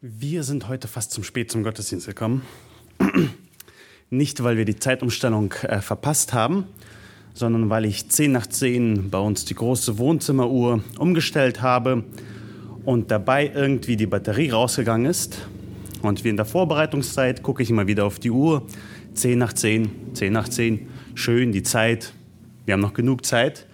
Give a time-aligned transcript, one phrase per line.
[0.00, 2.42] Wir sind heute fast zum Spät zum Gottesdienst gekommen.
[4.10, 6.66] Nicht, weil wir die Zeitumstellung äh, verpasst haben,
[7.34, 12.04] sondern weil ich 10 nach 10 bei uns die große Wohnzimmeruhr umgestellt habe
[12.84, 15.48] und dabei irgendwie die Batterie rausgegangen ist.
[16.00, 18.68] Und wie in der Vorbereitungszeit gucke ich immer wieder auf die Uhr.
[19.14, 20.86] 10 nach 10, 10 nach 10,
[21.16, 22.12] schön die Zeit.
[22.66, 23.66] Wir haben noch genug Zeit,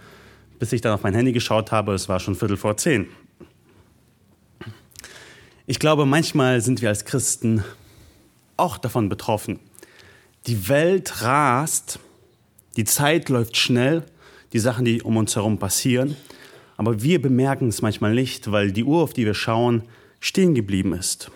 [0.58, 1.92] bis ich dann auf mein Handy geschaut habe.
[1.92, 3.08] Es war schon Viertel vor 10.
[5.66, 7.64] Ich glaube, manchmal sind wir als Christen
[8.58, 9.60] auch davon betroffen.
[10.46, 11.98] Die Welt rast,
[12.76, 14.04] die Zeit läuft schnell,
[14.52, 16.16] die Sachen, die um uns herum passieren,
[16.76, 19.84] aber wir bemerken es manchmal nicht, weil die Uhr, auf die wir schauen,
[20.20, 21.30] stehen geblieben ist.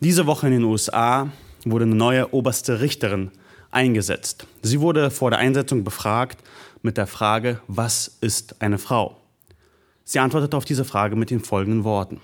[0.00, 1.30] Diese Woche in den USA
[1.64, 3.30] wurde eine neue oberste Richterin
[3.70, 4.48] eingesetzt.
[4.62, 6.38] Sie wurde vor der Einsetzung befragt
[6.82, 9.16] mit der Frage, was ist eine Frau?
[10.08, 12.20] Sie antwortete auf diese Frage mit den folgenden Worten.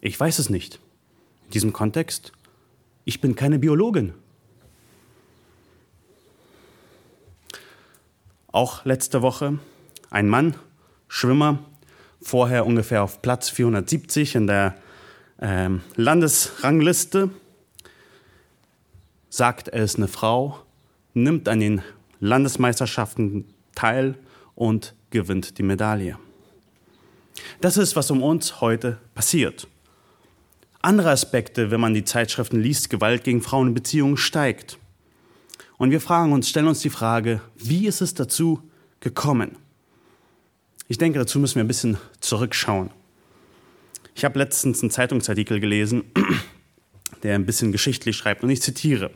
[0.00, 0.78] Ich weiß es nicht.
[1.46, 2.30] In diesem Kontext,
[3.04, 4.14] ich bin keine Biologin.
[8.52, 9.58] Auch letzte Woche
[10.10, 10.54] ein Mann,
[11.08, 11.58] Schwimmer,
[12.22, 14.76] vorher ungefähr auf Platz 470 in der
[15.38, 17.30] äh, Landesrangliste,
[19.28, 20.60] sagt, er ist eine Frau,
[21.14, 21.82] nimmt an den
[22.20, 24.14] Landesmeisterschaften teil
[24.54, 26.16] und gewinnt die Medaille.
[27.60, 29.66] Das ist, was um uns heute passiert.
[30.80, 34.78] Andere Aspekte, wenn man die Zeitschriften liest, Gewalt gegen Frauen in Beziehungen steigt.
[35.76, 38.62] Und wir fragen uns, stellen uns die Frage, wie ist es dazu
[39.00, 39.56] gekommen?
[40.86, 42.90] Ich denke, dazu müssen wir ein bisschen zurückschauen.
[44.14, 46.04] Ich habe letztens einen Zeitungsartikel gelesen,
[47.24, 49.10] der ein bisschen geschichtlich schreibt und ich zitiere.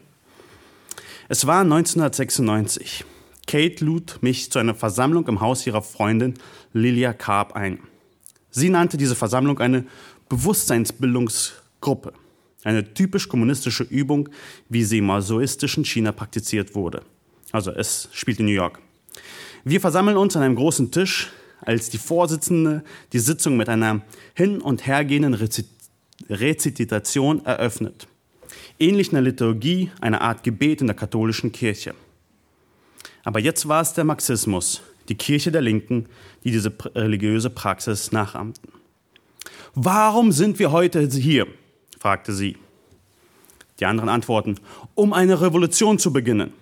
[1.29, 3.05] Es war 1996.
[3.47, 6.35] Kate lud mich zu einer Versammlung im Haus ihrer Freundin
[6.73, 7.79] Lilia Karp ein.
[8.53, 9.85] Sie nannte diese Versammlung eine
[10.29, 12.13] Bewusstseinsbildungsgruppe.
[12.63, 14.29] Eine typisch kommunistische Übung,
[14.69, 17.03] wie sie im masoistischen China praktiziert wurde.
[17.51, 18.79] Also es spielt in New York.
[19.65, 21.31] Wir versammeln uns an einem großen Tisch,
[21.61, 24.03] als die Vorsitzende die Sitzung mit einer
[24.35, 25.35] hin- und hergehenden
[26.29, 28.07] Rezitation eröffnet.
[28.79, 31.95] Ähnlich einer Liturgie, einer Art Gebet in der katholischen Kirche.
[33.25, 36.07] Aber jetzt war es der Marxismus, die Kirche der Linken,
[36.43, 38.73] die diese religiöse Praxis nachahmten.
[39.75, 41.47] Warum sind wir heute hier?
[42.01, 42.57] fragte sie.
[43.79, 44.55] Die anderen antworten,
[44.95, 46.55] um eine Revolution zu beginnen.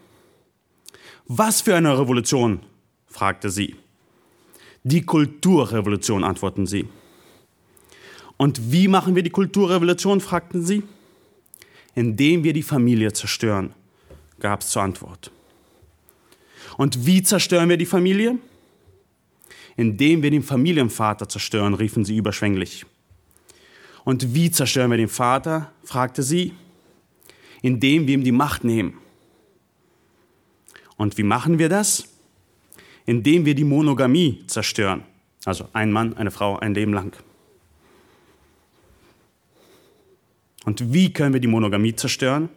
[1.27, 2.59] Was für eine Revolution?
[3.06, 3.77] fragte sie.
[4.83, 6.89] Die Kulturrevolution, antworten sie.
[8.37, 10.21] Und wie machen wir die Kulturrevolution?
[10.21, 10.83] fragten sie.
[11.94, 13.75] Indem wir die Familie zerstören,
[14.41, 15.31] gab es zur Antwort.
[16.81, 18.39] Und wie zerstören wir die Familie?
[19.77, 22.87] Indem wir den Familienvater zerstören, riefen sie überschwänglich.
[24.07, 25.73] Und wie zerstören wir den Vater?
[25.85, 26.55] fragte sie.
[27.61, 28.97] Indem wir ihm die Macht nehmen.
[30.97, 32.09] Und wie machen wir das?
[33.05, 35.03] Indem wir die Monogamie zerstören.
[35.45, 37.15] Also ein Mann, eine Frau, ein Leben lang.
[40.65, 42.49] Und wie können wir die Monogamie zerstören?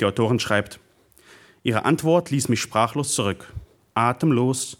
[0.00, 0.80] Die Autorin schreibt,
[1.62, 3.52] ihre Antwort ließ mich sprachlos zurück,
[3.94, 4.78] atemlos,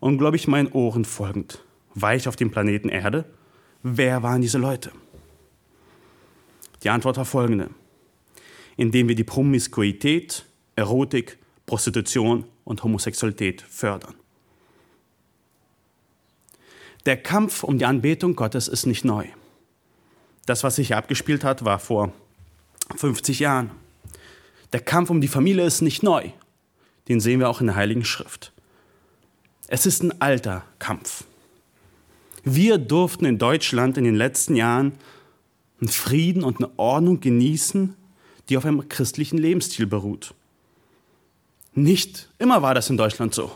[0.00, 1.64] unglaublich meinen Ohren folgend.
[1.94, 3.24] War ich auf dem Planeten Erde?
[3.82, 4.92] Wer waren diese Leute?
[6.82, 7.70] Die Antwort war folgende.
[8.76, 10.44] Indem wir die Promiskuität,
[10.76, 14.14] Erotik, Prostitution und Homosexualität fördern.
[17.06, 19.26] Der Kampf um die Anbetung Gottes ist nicht neu.
[20.46, 22.12] Das, was sich hier abgespielt hat, war vor
[22.96, 23.70] 50 Jahren.
[24.72, 26.30] Der Kampf um die Familie ist nicht neu.
[27.08, 28.52] Den sehen wir auch in der Heiligen Schrift.
[29.66, 31.24] Es ist ein alter Kampf.
[32.44, 34.92] Wir durften in Deutschland in den letzten Jahren
[35.80, 37.94] einen Frieden und eine Ordnung genießen,
[38.48, 40.34] die auf einem christlichen Lebensstil beruht.
[41.74, 43.52] Nicht immer war das in Deutschland so.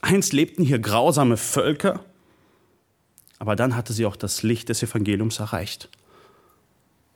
[0.00, 2.04] Einst lebten hier grausame Völker,
[3.38, 5.88] aber dann hatte sie auch das Licht des Evangeliums erreicht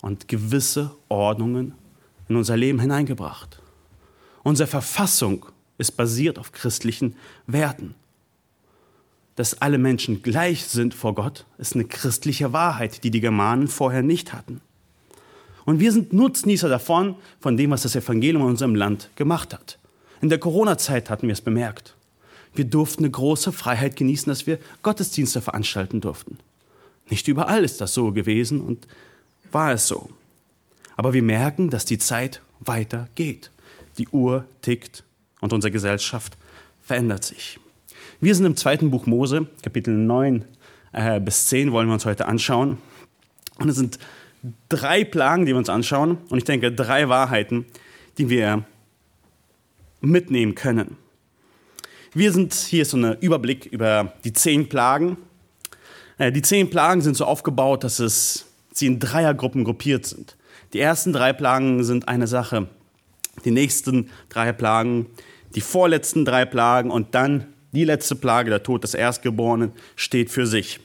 [0.03, 1.75] und gewisse Ordnungen
[2.29, 3.61] in unser Leben hineingebracht.
[4.43, 5.47] Unsere Verfassung
[5.79, 7.17] ist basiert auf christlichen
[7.47, 7.95] Werten
[9.39, 14.03] dass alle Menschen gleich sind vor Gott, ist eine christliche Wahrheit, die die Germanen vorher
[14.03, 14.61] nicht hatten.
[15.65, 19.79] Und wir sind Nutznießer davon, von dem, was das Evangelium in unserem Land gemacht hat.
[20.21, 21.95] In der Corona-Zeit hatten wir es bemerkt.
[22.53, 26.39] Wir durften eine große Freiheit genießen, dass wir Gottesdienste veranstalten durften.
[27.09, 28.89] Nicht überall ist das so gewesen und
[29.53, 30.11] war es so.
[30.99, 33.53] Aber wir merken, dass die Zeit weitergeht.
[33.99, 35.05] Die Uhr tickt
[35.41, 36.37] und unsere Gesellschaft
[36.83, 37.61] verändert sich.
[38.21, 40.45] Wir sind im zweiten Buch Mose, Kapitel 9,
[40.93, 42.79] äh, bis 10 wollen wir uns heute anschauen.
[43.61, 44.01] Und es sind
[44.69, 46.19] drei Plagen, die wir uns anschauen.
[46.31, 47.67] Und ich denke, drei Wahrheiten,
[48.19, 48.65] die wir
[50.01, 50.97] mitnehmen können.
[52.13, 55.17] Wir sind, hier ist so ein Überblick über die zehn Plagen.
[56.19, 60.35] Äh, die zehn Plagen sind so aufgebaut, dass es, sie in Dreiergruppen gruppiert sind.
[60.73, 62.69] Die ersten drei Plagen sind eine Sache.
[63.45, 65.07] Die nächsten drei Plagen,
[65.55, 70.47] die vorletzten drei Plagen und dann die letzte Plage, der Tod des Erstgeborenen, steht für
[70.47, 70.81] sich.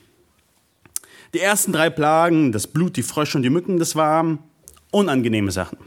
[1.33, 4.39] Die ersten drei Plagen, das Blut, die Frösche und die Mücken, das waren
[4.91, 5.80] unangenehme Sachen.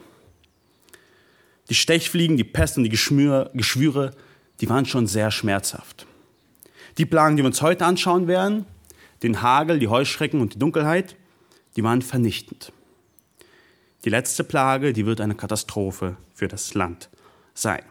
[1.71, 4.13] Die Stechfliegen, die Pest und die Geschmür, Geschwüre,
[4.61, 6.07] die waren schon sehr schmerzhaft.
[6.99, 8.67] Die Plagen, die wir uns heute anschauen werden,
[9.23, 11.17] den Hagel, die Heuschrecken und die Dunkelheit,
[11.77, 12.73] die waren vernichtend.
[14.07, 17.11] Die letzte Plage, die wird eine Katastrophe für das Land
[17.55, 17.83] sein.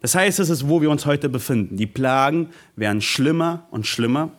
[0.00, 1.76] Das heißt, es ist, wo wir uns heute befinden.
[1.76, 4.30] Die Plagen werden schlimmer und schlimmer.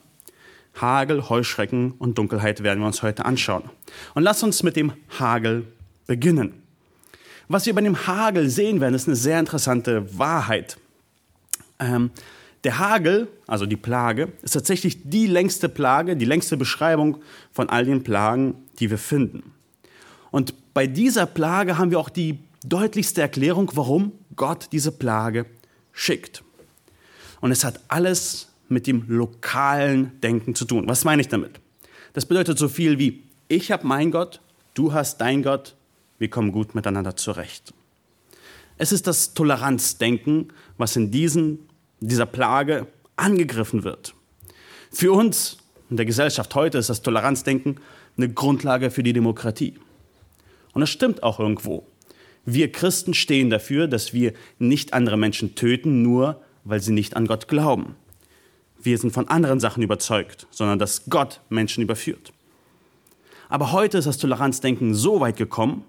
[0.74, 3.70] Hagel, Heuschrecken und Dunkelheit werden wir uns heute anschauen.
[4.16, 5.68] Und lass uns mit dem Hagel
[6.08, 6.64] beginnen.
[7.48, 10.80] Was wir bei dem Hagel sehen werden, ist eine sehr interessante Wahrheit.
[11.78, 12.10] Ähm,
[12.64, 17.22] der Hagel, also die Plage, ist tatsächlich die längste Plage, die längste Beschreibung
[17.52, 19.54] von all den Plagen, die wir finden.
[20.32, 25.46] Und bei dieser Plage haben wir auch die deutlichste Erklärung, warum Gott diese Plage
[25.92, 26.44] schickt.
[27.42, 30.88] Und es hat alles mit dem lokalen Denken zu tun.
[30.88, 31.60] Was meine ich damit?
[32.14, 34.42] Das bedeutet so viel wie, ich habe mein Gott,
[34.74, 35.76] du hast dein Gott,
[36.20, 37.74] wir kommen gut miteinander zurecht.
[38.78, 41.60] Es ist das Toleranzdenken, was in diesen,
[42.00, 44.14] dieser Plage angegriffen wird.
[44.92, 45.58] Für uns
[45.90, 47.80] in der Gesellschaft heute ist das Toleranzdenken
[48.18, 49.76] eine Grundlage für die Demokratie.
[50.74, 51.86] Und das stimmt auch irgendwo.
[52.46, 57.28] Wir Christen stehen dafür, dass wir nicht andere Menschen töten, nur weil sie nicht an
[57.28, 57.96] Gott glauben.
[58.82, 62.34] Wir sind von anderen Sachen überzeugt, sondern dass Gott Menschen überführt.
[63.50, 65.84] Aber heute ist das Toleranzdenken so weit gekommen,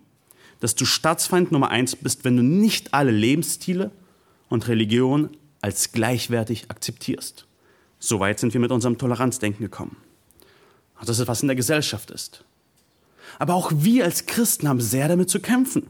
[0.61, 3.91] dass du Staatsfeind Nummer eins bist, wenn du nicht alle Lebensstile
[4.49, 5.31] und Religionen
[5.61, 7.47] als gleichwertig akzeptierst.
[7.99, 9.97] So weit sind wir mit unserem Toleranzdenken gekommen.
[10.97, 12.45] Also das ist, was in der Gesellschaft ist.
[13.39, 15.89] Aber auch wir als Christen haben sehr damit zu kämpfen.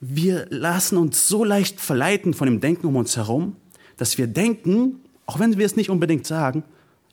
[0.00, 3.56] Wir lassen uns so leicht verleiten von dem Denken um uns herum,
[3.96, 6.64] dass wir denken, auch wenn wir es nicht unbedingt sagen,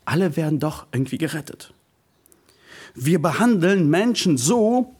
[0.06, 1.74] alle werden doch irgendwie gerettet.
[2.94, 4.95] Wir behandeln Menschen so,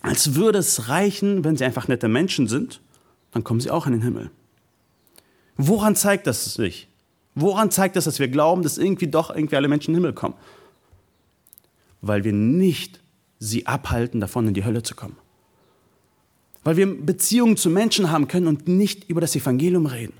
[0.00, 2.80] als würde es reichen, wenn sie einfach nette Menschen sind,
[3.32, 4.30] dann kommen sie auch in den Himmel.
[5.56, 6.88] Woran zeigt das sich?
[7.34, 10.14] Woran zeigt das, dass wir glauben, dass irgendwie doch irgendwie alle Menschen in den Himmel
[10.14, 10.34] kommen?
[12.06, 13.00] Weil wir nicht
[13.38, 15.16] sie abhalten, davon in die Hölle zu kommen.
[16.64, 20.14] Weil wir Beziehungen zu Menschen haben können und nicht über das Evangelium reden.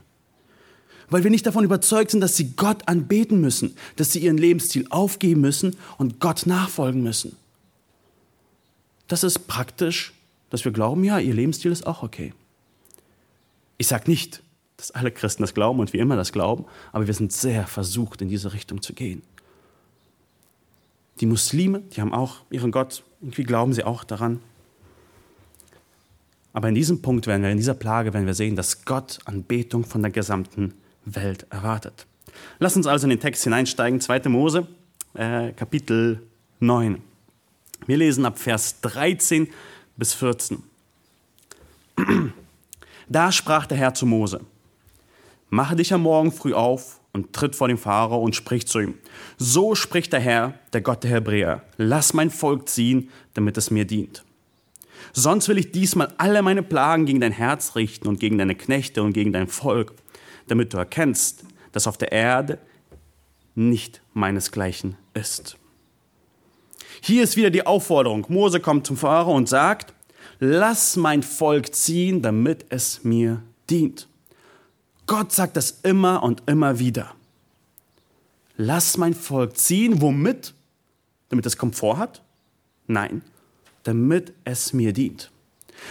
[1.09, 4.87] Weil wir nicht davon überzeugt sind, dass sie Gott anbeten müssen, dass sie ihren Lebensstil
[4.91, 7.37] aufgeben müssen und Gott nachfolgen müssen.
[9.09, 10.13] Das ist praktisch,
[10.51, 12.33] dass wir glauben, ja, ihr Lebensstil ist auch okay.
[13.79, 14.43] Ich sage nicht,
[14.77, 18.21] dass alle Christen das glauben und wie immer das glauben, aber wir sind sehr versucht,
[18.23, 19.23] in diese Richtung zu gehen.
[21.21, 24.41] Die Muslime, die haben auch ihren Gott, irgendwie glauben sie auch daran.
[26.53, 29.85] Aber in diesem Punkt werden wir, in dieser Plage werden wir sehen, dass Gott Anbetung
[29.85, 30.75] von der gesamten
[31.05, 32.07] Welt erwartet.
[32.59, 34.29] Lass uns also in den Text hineinsteigen, 2.
[34.29, 34.67] Mose,
[35.15, 36.23] äh, Kapitel
[36.61, 37.03] 9.
[37.87, 39.49] Wir lesen ab Vers 13
[39.97, 40.63] bis 14.
[43.09, 44.41] Da sprach der Herr zu Mose,
[45.49, 48.95] mache dich am Morgen früh auf und tritt vor dem Pharao und sprich zu ihm.
[49.39, 53.87] So spricht der Herr, der Gott der Hebräer, lass mein Volk ziehen, damit es mir
[53.87, 54.23] dient.
[55.15, 59.03] Sonst will ich diesmal alle meine Plagen gegen dein Herz richten und gegen deine Knechte
[59.03, 59.95] und gegen dein Volk,
[60.47, 62.59] damit du erkennst, dass auf der Erde
[63.55, 65.57] nicht meinesgleichen ist.
[67.01, 68.27] Hier ist wieder die Aufforderung.
[68.29, 69.95] Mose kommt zum Pharao und sagt,
[70.39, 74.07] lass mein Volk ziehen, damit es mir dient.
[75.07, 77.15] Gott sagt das immer und immer wieder.
[78.57, 80.55] Lass mein Volk ziehen, womit?
[81.29, 82.23] Damit es Komfort hat?
[82.87, 83.23] Nein,
[83.83, 85.31] damit es mir dient.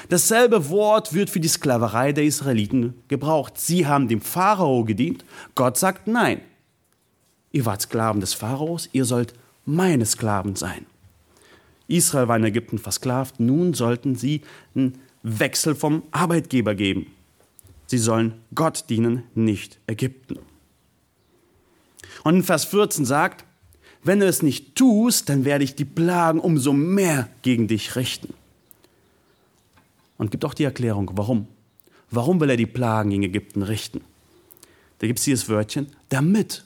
[0.10, 3.60] Dasselbe Wort wird für die Sklaverei der Israeliten gebraucht.
[3.60, 5.24] Sie haben dem Pharao gedient.
[5.53, 6.41] Gott sagt nein.
[7.51, 9.34] Ihr wart Sklaven des Pharaos, ihr sollt
[9.65, 10.86] meine Sklaven sein.
[11.88, 14.41] Israel war in Ägypten versklavt, nun sollten sie
[14.75, 17.07] einen Wechsel vom Arbeitgeber geben.
[17.87, 20.39] Sie sollen Gott dienen, nicht Ägypten.
[22.23, 23.45] Und in Vers 14 sagt,
[24.03, 28.33] wenn du es nicht tust, dann werde ich die Plagen umso mehr gegen dich richten.
[30.17, 31.47] Und gibt auch die Erklärung, warum.
[32.11, 34.01] Warum will er die Plagen gegen Ägypten richten?
[34.99, 36.63] Da gibt es dieses Wörtchen, damit.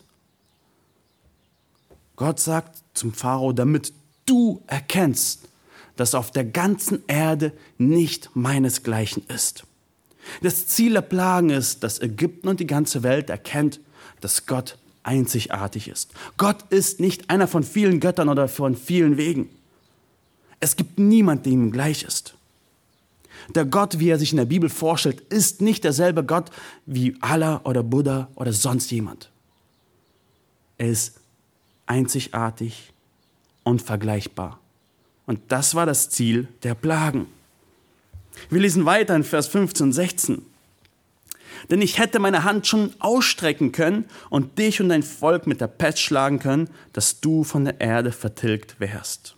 [2.16, 3.94] Gott sagt zum Pharao, damit
[4.26, 5.48] du erkennst,
[5.96, 9.66] dass auf der ganzen Erde nicht meinesgleichen ist.
[10.42, 13.80] Das Ziel der Plagen ist, dass Ägypten und die ganze Welt erkennt,
[14.22, 16.12] dass Gott einzigartig ist.
[16.38, 19.50] Gott ist nicht einer von vielen Göttern oder von vielen Wegen.
[20.60, 22.36] Es gibt niemand, der ihm gleich ist.
[23.56, 26.52] Der Gott, wie er sich in der Bibel vorstellt, ist nicht derselbe Gott
[26.86, 29.30] wie Allah oder Buddha oder sonst jemand.
[30.78, 31.20] Er ist
[31.88, 32.94] einzigartig,
[33.64, 34.60] unvergleichbar.
[35.26, 37.28] Und das war das Ziel der Plagen.
[38.50, 40.46] Wir lesen weiter in Vers 15 und 16.
[41.70, 45.68] Denn ich hätte meine Hand schon ausstrecken können und dich und dein Volk mit der
[45.68, 49.36] Pest schlagen können, dass du von der Erde vertilgt wärst.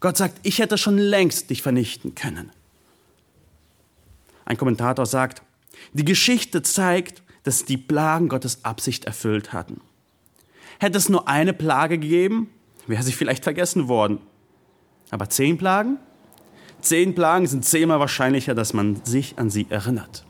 [0.00, 2.50] Gott sagt, ich hätte schon längst dich vernichten können.
[4.44, 5.42] Ein Kommentator sagt,
[5.92, 9.80] die Geschichte zeigt, dass die Plagen Gottes Absicht erfüllt hatten.
[10.78, 12.50] Hätte es nur eine Plage gegeben,
[12.86, 14.20] wäre sie vielleicht vergessen worden.
[15.10, 15.98] Aber zehn Plagen?
[16.80, 20.24] Zehn Plagen sind zehnmal wahrscheinlicher, dass man sich an sie erinnert.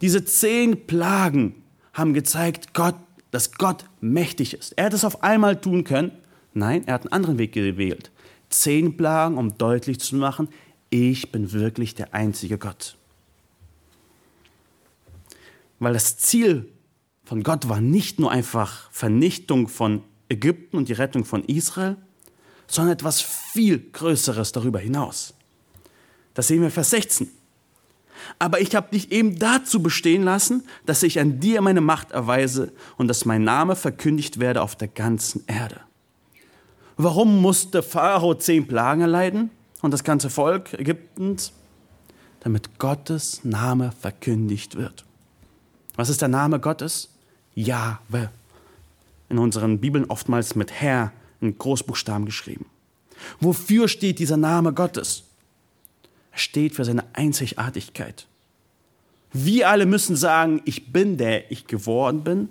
[0.00, 2.96] Diese zehn Plagen haben gezeigt, Gott,
[3.30, 4.72] dass Gott mächtig ist.
[4.72, 6.12] Er hätte es auf einmal tun können.
[6.54, 8.10] Nein, er hat einen anderen Weg gewählt.
[8.48, 10.48] Zehn Plagen, um deutlich zu machen,
[10.90, 12.96] ich bin wirklich der einzige Gott.
[15.78, 16.68] Weil das Ziel
[17.24, 21.96] von Gott war nicht nur einfach Vernichtung von Ägypten und die Rettung von Israel,
[22.72, 25.34] sondern etwas viel Größeres darüber hinaus.
[26.32, 27.28] Das sehen wir Vers 16.
[28.38, 32.72] Aber ich habe dich eben dazu bestehen lassen, dass ich an dir meine Macht erweise
[32.96, 35.80] und dass mein Name verkündigt werde auf der ganzen Erde.
[36.96, 39.50] Warum musste Pharao zehn Plagen erleiden
[39.82, 41.52] und das ganze Volk Ägyptens?
[42.40, 45.04] Damit Gottes Name verkündigt wird.
[45.96, 47.10] Was ist der Name Gottes?
[47.54, 48.30] Jahwe.
[49.28, 51.12] In unseren Bibeln oftmals mit Herr
[51.42, 52.66] in Großbuchstaben geschrieben.
[53.40, 55.24] Wofür steht dieser Name Gottes?
[56.32, 58.26] Er steht für seine Einzigartigkeit.
[59.32, 62.48] Wir alle müssen sagen, ich bin der ich geworden bin,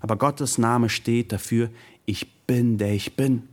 [0.00, 1.70] aber Gottes Name steht dafür,
[2.06, 3.48] ich bin der ich bin.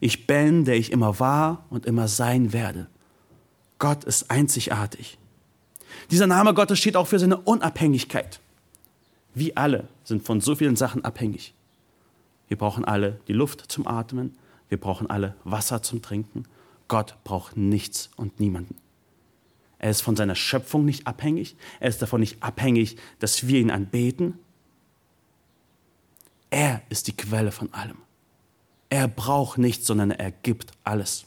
[0.00, 2.88] Ich bin, der ich immer war und immer sein werde.
[3.78, 5.18] Gott ist einzigartig.
[6.10, 8.40] Dieser Name Gottes steht auch für seine Unabhängigkeit.
[9.34, 11.54] Wir alle sind von so vielen Sachen abhängig.
[12.48, 14.36] Wir brauchen alle die Luft zum Atmen,
[14.68, 16.44] wir brauchen alle Wasser zum Trinken.
[16.88, 18.76] Gott braucht nichts und niemanden.
[19.78, 23.70] Er ist von seiner Schöpfung nicht abhängig, er ist davon nicht abhängig, dass wir ihn
[23.70, 24.38] anbeten.
[26.50, 27.98] Er ist die Quelle von allem.
[28.88, 31.24] Er braucht nichts, sondern er gibt alles.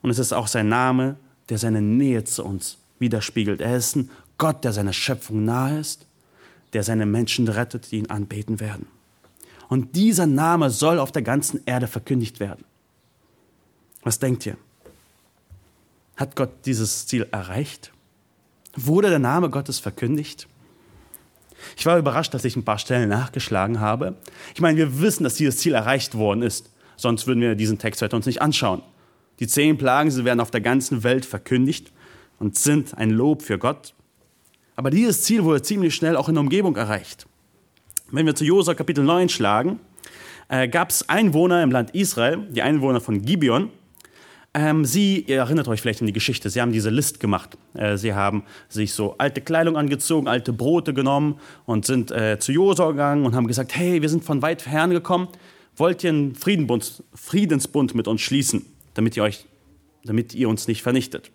[0.00, 1.16] Und es ist auch sein Name,
[1.48, 3.60] der seine Nähe zu uns widerspiegelt.
[3.60, 6.06] Er ist ein Gott, der seiner Schöpfung nahe ist,
[6.72, 8.86] der seine Menschen rettet, die ihn anbeten werden.
[9.72, 12.66] Und dieser Name soll auf der ganzen Erde verkündigt werden.
[14.02, 14.58] Was denkt ihr?
[16.14, 17.90] Hat Gott dieses Ziel erreicht?
[18.76, 20.46] Wurde der Name Gottes verkündigt?
[21.74, 24.16] Ich war überrascht, dass ich ein paar Stellen nachgeschlagen habe.
[24.54, 26.70] Ich meine, wir wissen, dass dieses Ziel erreicht worden ist.
[26.96, 28.82] Sonst würden wir diesen Text heute uns nicht anschauen.
[29.40, 31.92] Die zehn Plagen, sie werden auf der ganzen Welt verkündigt
[32.38, 33.94] und sind ein Lob für Gott.
[34.76, 37.26] Aber dieses Ziel wurde ziemlich schnell auch in der Umgebung erreicht.
[38.14, 39.80] Wenn wir zu Josua Kapitel 9 schlagen,
[40.50, 43.70] äh, gab es Einwohner im Land Israel, die Einwohner von Gibeon.
[44.52, 47.56] Ähm, sie, ihr erinnert euch vielleicht an die Geschichte, sie haben diese List gemacht.
[47.72, 52.52] Äh, sie haben sich so alte Kleidung angezogen, alte Brote genommen und sind äh, zu
[52.52, 55.28] Josua gegangen und haben gesagt, hey, wir sind von weit fern gekommen,
[55.76, 59.46] wollt ihr einen Friedenbund, Friedensbund mit uns schließen, damit ihr, euch,
[60.04, 61.30] damit ihr uns nicht vernichtet.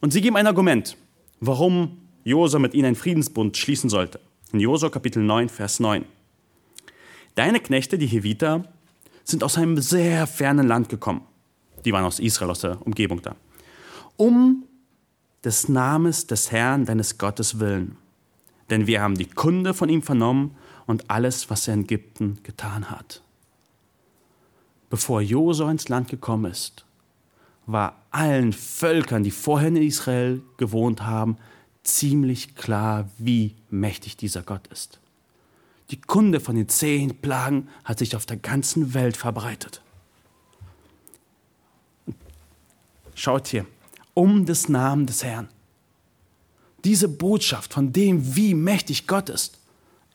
[0.00, 0.96] Und sie geben ein Argument,
[1.38, 4.18] warum Josua mit ihnen einen Friedensbund schließen sollte.
[4.52, 6.04] In Josua Kapitel 9, Vers 9.
[7.36, 8.64] Deine Knechte, die Heviter,
[9.22, 11.22] sind aus einem sehr fernen Land gekommen.
[11.84, 13.36] Die waren aus Israel, aus der Umgebung da.
[14.16, 14.64] Um
[15.44, 17.96] des Namens des Herrn, deines Gottes willen.
[18.70, 22.90] Denn wir haben die Kunde von ihm vernommen und alles, was er in Ägypten getan
[22.90, 23.22] hat.
[24.90, 26.84] Bevor Josua ins Land gekommen ist,
[27.66, 31.36] war allen Völkern, die vorher in Israel gewohnt haben,
[31.82, 35.00] ziemlich klar, wie mächtig dieser Gott ist.
[35.90, 39.82] Die Kunde von den zehn Plagen hat sich auf der ganzen Welt verbreitet.
[43.14, 43.66] Schaut hier,
[44.14, 45.48] um des Namen des Herrn.
[46.84, 49.58] Diese Botschaft von dem, wie mächtig Gott ist,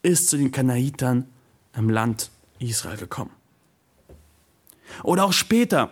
[0.02, 1.28] ist zu den Kanaitern
[1.76, 3.32] im Land Israel gekommen.
[5.04, 5.92] Oder auch später,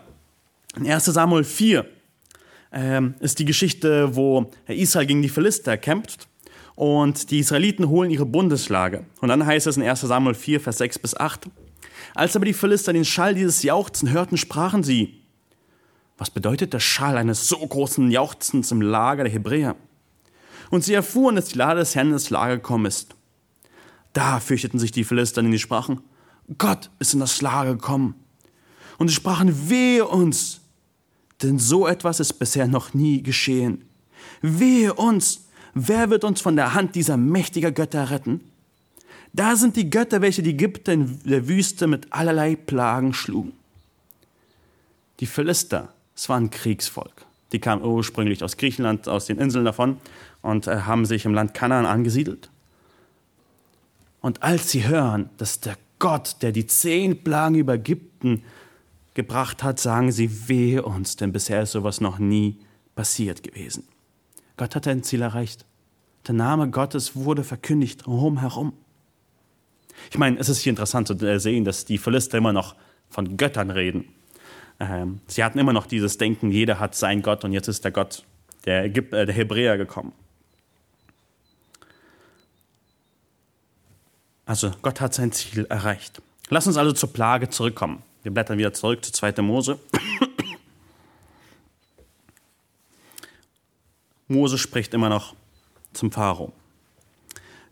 [0.76, 1.86] in 1 Samuel 4,
[2.74, 6.28] ähm, ist die Geschichte, wo Israel gegen die Philister kämpft.
[6.76, 9.06] und die Israeliten holen ihre Bundeslage.
[9.22, 11.48] Und dann heißt es in 1 Samuel 4, Vers 6 bis 8,
[12.16, 15.22] als aber die Philister den Schall dieses Jauchzen hörten, sprachen sie,
[16.18, 19.76] was bedeutet der Schall eines so großen Jauchzens im Lager der Hebräer?
[20.70, 23.16] Und sie erfuhren, dass die Lade des Herrn ins Lager gekommen ist.
[24.14, 26.02] Da fürchteten sich die Philister, denn die sprachen,
[26.58, 28.16] Gott ist in das Lager gekommen.
[28.98, 30.62] Und sie sprachen, wehe uns,
[31.44, 33.86] denn so etwas ist bisher noch nie geschehen.
[34.42, 38.42] Wehe uns, wer wird uns von der Hand dieser mächtigen Götter retten?
[39.34, 43.54] Da sind die Götter, welche die Ägypter in der Wüste mit allerlei Plagen schlugen.
[45.20, 47.26] Die Philister, es war ein Kriegsvolk.
[47.52, 49.98] Die kamen ursprünglich aus Griechenland, aus den Inseln davon
[50.42, 52.50] und äh, haben sich im Land Kanaan angesiedelt.
[54.22, 58.44] Und als sie hören, dass der Gott, der die zehn Plagen über Ägypten
[59.14, 62.60] gebracht hat, sagen sie, wehe uns, denn bisher ist sowas noch nie
[62.96, 63.88] passiert gewesen.
[64.58, 65.66] Gott hat ein Ziel erreicht.
[66.28, 68.74] Der Name Gottes wurde verkündigt rumherum.
[70.10, 72.76] Ich meine, es ist hier interessant zu sehen, dass die Philister immer noch
[73.10, 74.08] von Göttern reden.
[74.80, 77.92] Ähm, sie hatten immer noch dieses Denken, jeder hat seinen Gott und jetzt ist der
[77.92, 78.24] Gott
[78.66, 80.14] der, Ägyp äh, der Hebräer gekommen.
[84.46, 86.22] Also Gott hat sein Ziel erreicht.
[86.50, 88.04] Lass uns also zur Plage zurückkommen.
[88.24, 89.42] Wir blättern wieder zurück zu 2.
[89.42, 89.80] Mose.
[94.30, 95.36] Mose spricht immer noch
[95.92, 96.54] zum Pharao.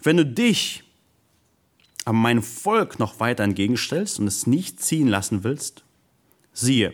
[0.03, 0.84] Wenn du dich
[2.03, 5.84] aber meinem Volk noch weiter entgegenstellst und es nicht ziehen lassen willst,
[6.51, 6.93] siehe,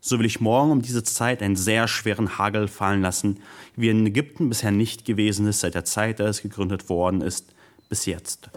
[0.00, 3.42] so will ich morgen um diese Zeit einen sehr schweren Hagel fallen lassen,
[3.76, 7.52] wie in Ägypten bisher nicht gewesen ist, seit der Zeit, da es gegründet worden ist,
[7.88, 8.48] bis jetzt.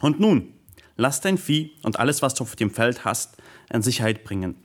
[0.00, 0.54] Und nun,
[0.98, 3.38] lass dein Vieh und alles, was du auf dem Feld hast,
[3.72, 4.56] in Sicherheit bringen.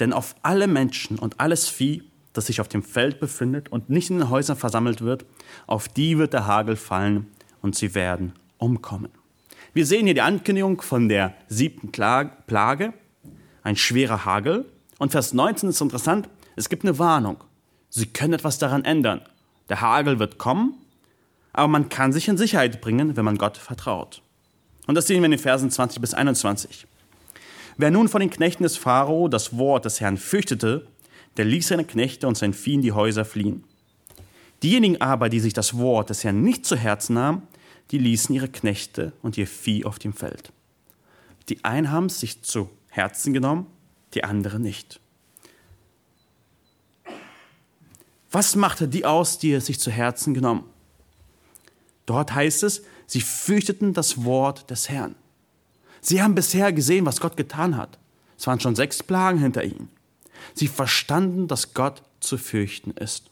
[0.00, 4.10] Denn auf alle Menschen und alles Vieh das sich auf dem Feld befindet und nicht
[4.10, 5.24] in den Häusern versammelt wird,
[5.66, 7.26] auf die wird der Hagel fallen
[7.60, 9.10] und sie werden umkommen.
[9.72, 12.92] Wir sehen hier die Ankündigung von der siebten Plage,
[13.62, 14.64] ein schwerer Hagel.
[14.98, 17.38] Und Vers 19 ist interessant, es gibt eine Warnung.
[17.88, 19.22] Sie können etwas daran ändern.
[19.68, 20.74] Der Hagel wird kommen,
[21.52, 24.22] aber man kann sich in Sicherheit bringen, wenn man Gott vertraut.
[24.86, 26.86] Und das sehen wir in den Versen 20 bis 21.
[27.76, 30.86] Wer nun von den Knechten des Pharao das Wort des Herrn fürchtete
[31.36, 33.64] der ließ seine Knechte und sein Vieh in die Häuser fliehen.
[34.62, 37.42] Diejenigen aber, die sich das Wort des Herrn nicht zu Herzen nahmen,
[37.90, 40.52] die ließen ihre Knechte und ihr Vieh auf dem Feld.
[41.48, 43.66] Die einen haben es sich zu Herzen genommen,
[44.14, 45.00] die anderen nicht.
[48.30, 50.64] Was machte die aus, die es sich zu Herzen genommen?
[52.06, 55.16] Dort heißt es, sie fürchteten das Wort des Herrn.
[56.00, 57.98] Sie haben bisher gesehen, was Gott getan hat.
[58.38, 59.88] Es waren schon sechs Plagen hinter ihnen.
[60.54, 63.30] Sie verstanden, dass Gott zu fürchten ist.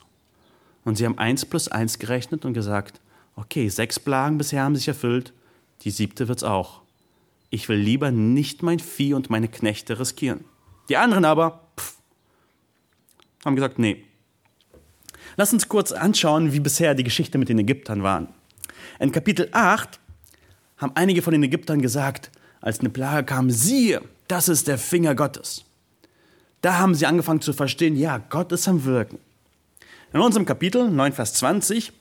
[0.83, 2.99] Und sie haben eins plus eins gerechnet und gesagt,
[3.35, 5.31] okay, sechs Plagen bisher haben sich erfüllt,
[5.81, 6.81] die siebte wird's auch.
[7.49, 10.43] Ich will lieber nicht mein Vieh und meine Knechte riskieren.
[10.89, 11.95] Die anderen aber pff,
[13.45, 14.03] haben gesagt, nee.
[15.37, 18.27] Lass uns kurz anschauen, wie bisher die Geschichte mit den Ägyptern waren.
[18.97, 19.99] In Kapitel 8
[20.77, 25.15] haben einige von den Ägyptern gesagt, als eine Plage kam, siehe, das ist der Finger
[25.15, 25.65] Gottes.
[26.61, 29.19] Da haben sie angefangen zu verstehen, ja, Gott ist am Wirken.
[30.13, 31.93] In unserem Kapitel 9, Vers 20,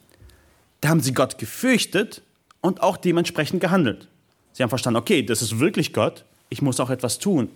[0.80, 2.22] da haben sie Gott gefürchtet
[2.60, 4.08] und auch dementsprechend gehandelt.
[4.52, 7.50] Sie haben verstanden, okay, das ist wirklich Gott, ich muss auch etwas tun.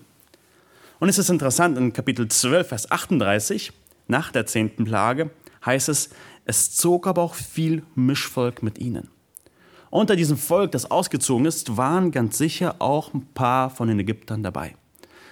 [1.00, 3.72] Und es ist interessant, in Kapitel 12, Vers 38,
[4.06, 5.30] nach der zehnten Plage,
[5.64, 6.10] heißt es,
[6.44, 9.08] es zog aber auch viel Mischvolk mit ihnen.
[9.92, 14.42] Unter diesem Volk, das ausgezogen ist, waren ganz sicher auch ein paar von den Ägyptern
[14.42, 14.74] dabei.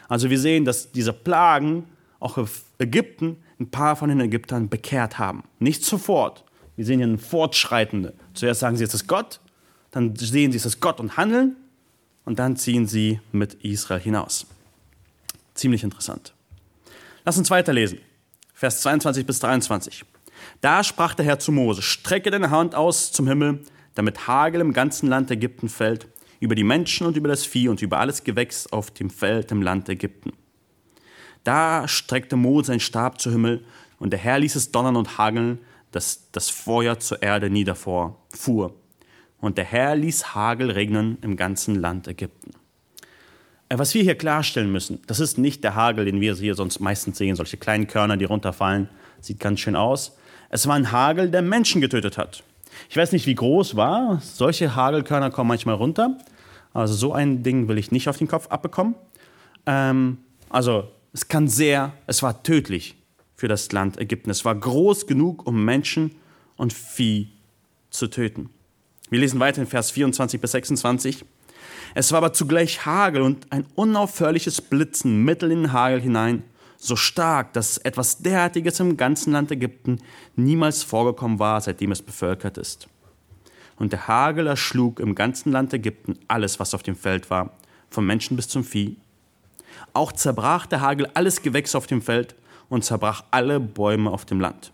[0.07, 1.87] Also wir sehen, dass diese Plagen
[2.19, 2.37] auch
[2.79, 5.45] Ägypten ein paar von den Ägyptern bekehrt haben.
[5.61, 6.45] Nicht sofort.
[6.77, 8.13] Wir sehen hier eine fortschreitende.
[8.35, 9.41] Zuerst sagen sie, es ist Gott,
[9.93, 11.57] dann sehen sie, es ist Gott und handeln
[12.27, 14.45] und dann ziehen sie mit Israel hinaus.
[15.55, 16.35] Ziemlich interessant.
[17.25, 17.99] Lass uns weiterlesen.
[18.53, 20.05] Vers 22 bis 23.
[20.61, 23.61] Da sprach der Herr zu Mose, strecke deine Hand aus zum Himmel,
[24.01, 26.09] damit Hagel im ganzen Land Ägypten fällt
[26.41, 29.61] über die Menschen und über das Vieh und über alles Gewächs auf dem Feld im
[29.61, 30.33] Land Ägypten.
[31.45, 33.63] Da streckte Mose seinen Stab zu Himmel,
[33.99, 35.59] und der Herr ließ es donnern und hageln,
[35.93, 38.17] dass das Feuer zur Erde niederfuhr.
[39.39, 42.53] Und der Herr ließ Hagel regnen im ganzen Land Ägypten.
[43.69, 46.81] Äh, was wir hier klarstellen müssen, das ist nicht der Hagel, den wir hier sonst
[46.81, 48.89] meistens sehen, solche kleinen Körner, die runterfallen.
[49.21, 50.17] Sieht ganz schön aus.
[50.49, 52.43] Es war ein Hagel, der Menschen getötet hat.
[52.89, 54.21] Ich weiß nicht, wie groß war.
[54.23, 56.19] Solche Hagelkörner kommen manchmal runter.
[56.73, 58.95] Also so ein Ding will ich nicht auf den Kopf abbekommen.
[59.67, 62.97] Ähm, also es kann sehr, es war tödlich
[63.35, 64.31] für das Land Ägypten.
[64.31, 66.13] Es war groß genug, um Menschen
[66.57, 67.29] und Vieh
[67.91, 68.51] zu töten.
[69.09, 71.25] Wir lesen weiter in Vers 24 bis 26.
[71.95, 76.45] Es war aber zugleich Hagel und ein unaufhörliches Blitzen mitten in den Hagel hinein,
[76.83, 79.99] so stark, dass etwas derartiges im ganzen Land Ägypten
[80.35, 82.89] niemals vorgekommen war, seitdem es bevölkert ist.
[83.77, 87.53] Und der Hagel erschlug im ganzen Land Ägypten alles, was auf dem Feld war,
[87.91, 88.97] vom Menschen bis zum Vieh.
[89.93, 92.35] Auch zerbrach der Hagel alles Gewächs auf dem Feld
[92.71, 94.73] und zerbrach alle Bäume auf dem Land.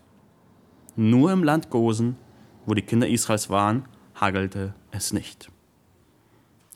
[0.95, 2.17] Nur im Land Gosen,
[2.67, 5.51] wo die Kinder Israels waren, hagelte es nicht.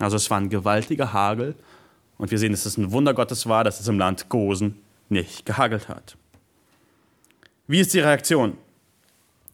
[0.01, 1.55] Also es war ein gewaltiger Hagel
[2.19, 4.77] und wir sehen, dass es ein Wunder Gottes war, dass es im Land Gosen
[5.11, 6.17] nicht gehagelt hat.
[7.67, 8.57] Wie ist die Reaktion?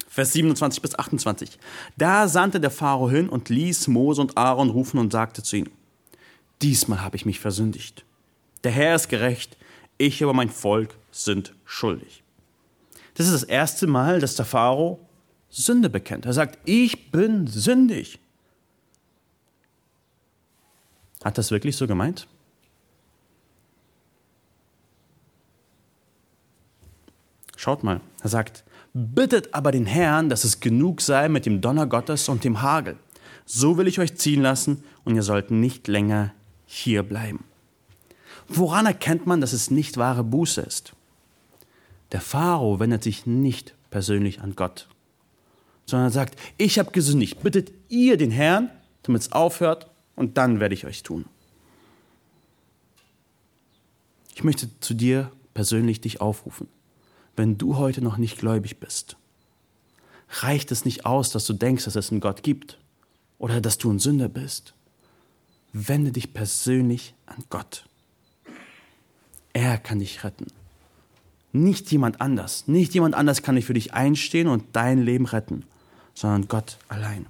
[0.08, 1.58] Vers 27 bis 28.
[1.96, 5.70] Da sandte der Pharao hin und ließ Mose und Aaron rufen und sagte zu ihnen,
[6.62, 8.04] diesmal habe ich mich versündigt.
[8.64, 9.58] Der Herr ist gerecht,
[9.98, 12.22] ich aber mein Volk sind schuldig.
[13.14, 15.00] Das ist das erste Mal, dass der Pharao
[15.50, 16.26] Sünde bekennt.
[16.26, 18.18] Er sagt, ich bin sündig.
[21.24, 22.26] Hat das wirklich so gemeint?
[27.56, 31.86] Schaut mal, er sagt, bittet aber den Herrn, dass es genug sei mit dem Donner
[31.86, 32.96] Gottes und dem Hagel.
[33.44, 36.32] So will ich euch ziehen lassen und ihr sollt nicht länger
[36.66, 37.44] hier bleiben.
[38.48, 40.92] Woran erkennt man, dass es nicht wahre Buße ist?
[42.12, 44.88] Der Pharao wendet sich nicht persönlich an Gott,
[45.86, 48.70] sondern sagt, ich habe gesündigt, bittet ihr den Herrn,
[49.02, 51.26] damit es aufhört, und dann werde ich euch tun.
[54.34, 56.68] Ich möchte zu dir persönlich dich aufrufen.
[57.36, 59.16] Wenn du heute noch nicht gläubig bist,
[60.40, 62.78] reicht es nicht aus, dass du denkst, dass es einen Gott gibt
[63.38, 64.74] oder dass du ein Sünder bist.
[65.72, 67.86] Wende dich persönlich an Gott.
[69.52, 70.46] Er kann dich retten.
[71.52, 72.66] Nicht jemand anders.
[72.66, 75.64] Nicht jemand anders kann dich für dich einstehen und dein Leben retten,
[76.14, 77.26] sondern Gott allein.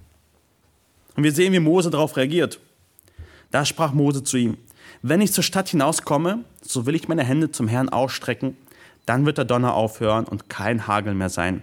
[1.17, 2.61] Und wir sehen, wie Mose darauf reagiert.
[3.51, 4.57] Da sprach Mose zu ihm,
[5.03, 8.57] wenn ich zur Stadt hinauskomme, so will ich meine Hände zum Herrn ausstrecken,
[9.07, 11.63] dann wird der Donner aufhören und kein Hagel mehr sein,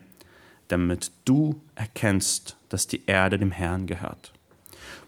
[0.69, 4.31] damit du erkennst, dass die Erde dem Herrn gehört.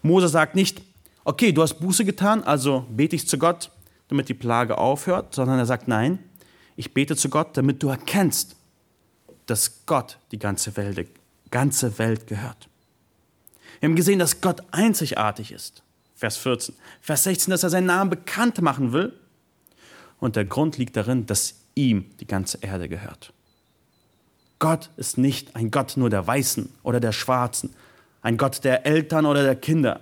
[0.02, 0.82] Mose sagt nicht,
[1.24, 3.70] okay, du hast Buße getan, also bete ich zu Gott,
[4.08, 6.18] damit die Plage aufhört, sondern er sagt, nein,
[6.76, 8.54] ich bete zu Gott, damit du erkennst,
[9.46, 11.08] dass Gott die ganze Welt,
[11.50, 12.68] ganze Welt gehört.
[13.80, 15.82] Wir haben gesehen, dass Gott einzigartig ist.
[16.14, 16.74] Vers 14.
[17.00, 19.12] Vers 16, dass er seinen Namen bekannt machen will.
[20.18, 23.32] Und der Grund liegt darin, dass ihm die ganze Erde gehört.
[24.58, 27.70] Gott ist nicht ein Gott nur der Weißen oder der Schwarzen,
[28.22, 30.00] ein Gott der Eltern oder der Kinder.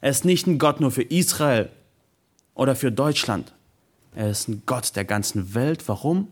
[0.00, 1.70] Er ist nicht ein Gott nur für Israel
[2.54, 3.52] oder für Deutschland.
[4.14, 5.88] Er ist ein Gott der ganzen Welt.
[5.88, 6.28] Warum?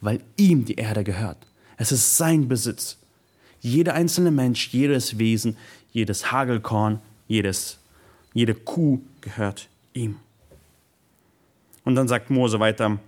[0.00, 1.38] Weil ihm die Erde gehört.
[1.76, 2.96] Es ist sein Besitz.
[3.60, 5.56] Jeder einzelne Mensch, jedes Wesen,
[5.92, 7.78] jedes Hagelkorn, jedes,
[8.32, 10.16] jede Kuh gehört ihm.
[11.84, 12.98] Und dann sagt Mose weiter,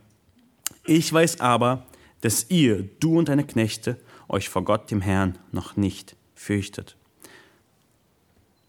[0.88, 1.87] ich weiß aber,
[2.20, 3.98] dass ihr, du und deine Knechte,
[4.29, 6.96] euch vor Gott, dem Herrn, noch nicht fürchtet.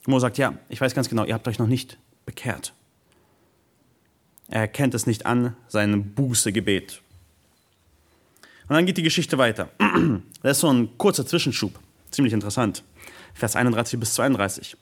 [0.06, 2.74] Mose sagt, ja, ich weiß ganz genau, ihr habt euch noch nicht bekehrt.
[4.50, 7.02] Er erkennt es nicht an, sein Bußegebet.
[8.68, 9.70] Und dann geht die Geschichte weiter.
[10.42, 11.78] Das ist so ein kurzer Zwischenschub,
[12.12, 12.86] ziemlich interessant.
[13.34, 14.78] Vers 31 bis 32.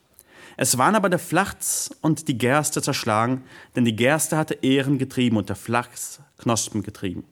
[0.55, 3.43] Es waren aber der Flachs und die Gerste zerschlagen,
[3.75, 7.23] denn die Gerste hatte Ehren getrieben und der Flachs Knospen getrieben.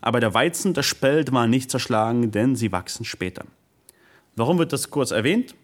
[0.00, 3.44] Aber der Weizen der Spelt waren nicht zerschlagen, denn sie wachsen später.
[4.36, 5.54] Warum wird das kurz erwähnt?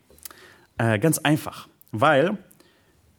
[0.79, 2.38] Äh, ganz einfach, weil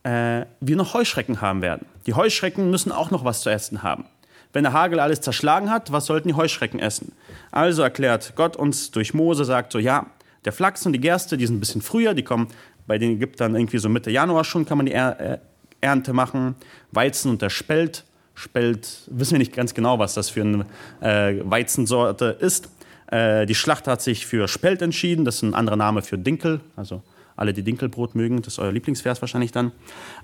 [0.04, 1.86] äh, wir noch Heuschrecken haben werden.
[2.06, 4.06] Die Heuschrecken müssen auch noch was zu essen haben.
[4.54, 7.12] Wenn der Hagel alles zerschlagen hat, was sollten die Heuschrecken essen?
[7.52, 10.08] Also erklärt Gott uns durch Mose, sagt so, ja,
[10.46, 12.48] der Flachs und die Gerste, die sind ein bisschen früher, die kommen
[12.88, 15.38] bei den Ägyptern irgendwie so Mitte Januar schon, kann man die äh,
[15.82, 16.56] Ernte machen.
[16.92, 18.06] Weizen und der Spelt.
[18.40, 20.66] Spelt, wissen wir nicht ganz genau, was das für eine
[21.02, 22.70] äh, Weizensorte ist.
[23.08, 26.62] Äh, die Schlacht hat sich für Spelt entschieden, das ist ein anderer Name für Dinkel,
[26.78, 27.04] also
[27.36, 29.74] alle, die Dinkelbrot mögen, das ist euer Lieblingsvers wahrscheinlich dann.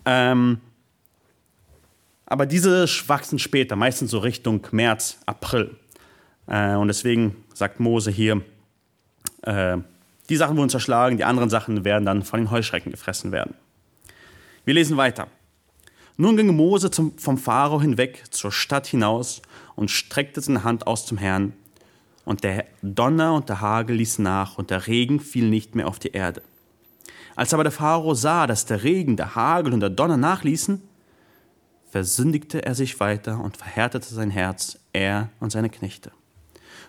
[0.06, 0.62] Ähm,
[2.26, 5.76] aber diese wachsen später, meistens so Richtung März, April.
[6.48, 8.42] Äh, und deswegen sagt Mose hier,
[9.42, 9.78] äh,
[10.30, 13.56] die Sachen wurden zerschlagen, die anderen Sachen werden dann von den Heuschrecken gefressen werden.
[14.64, 15.28] Wir lesen weiter.
[16.18, 19.42] Nun ging Mose zum, vom Pharao hinweg zur Stadt hinaus
[19.76, 21.54] und streckte seine Hand aus zum Herrn.
[22.24, 26.00] Und der Donner und der Hagel ließ nach und der Regen fiel nicht mehr auf
[26.00, 26.42] die Erde.
[27.36, 30.82] Als aber der Pharao sah, dass der Regen, der Hagel und der Donner nachließen,
[31.92, 36.12] versündigte er sich weiter und verhärtete sein Herz, er und seine Knechte.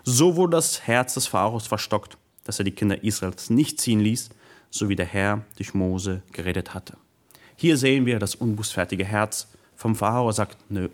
[0.03, 4.29] So wurde das Herz des Pharaos verstockt, dass er die Kinder Israels nicht ziehen ließ,
[4.69, 6.97] so wie der Herr durch Mose geredet hatte.
[7.57, 10.89] Hier sehen wir das unbußfertige Herz vom Pharao sagt, nö,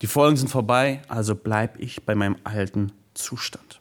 [0.00, 3.80] die Folgen sind vorbei, also bleibe ich bei meinem alten Zustand.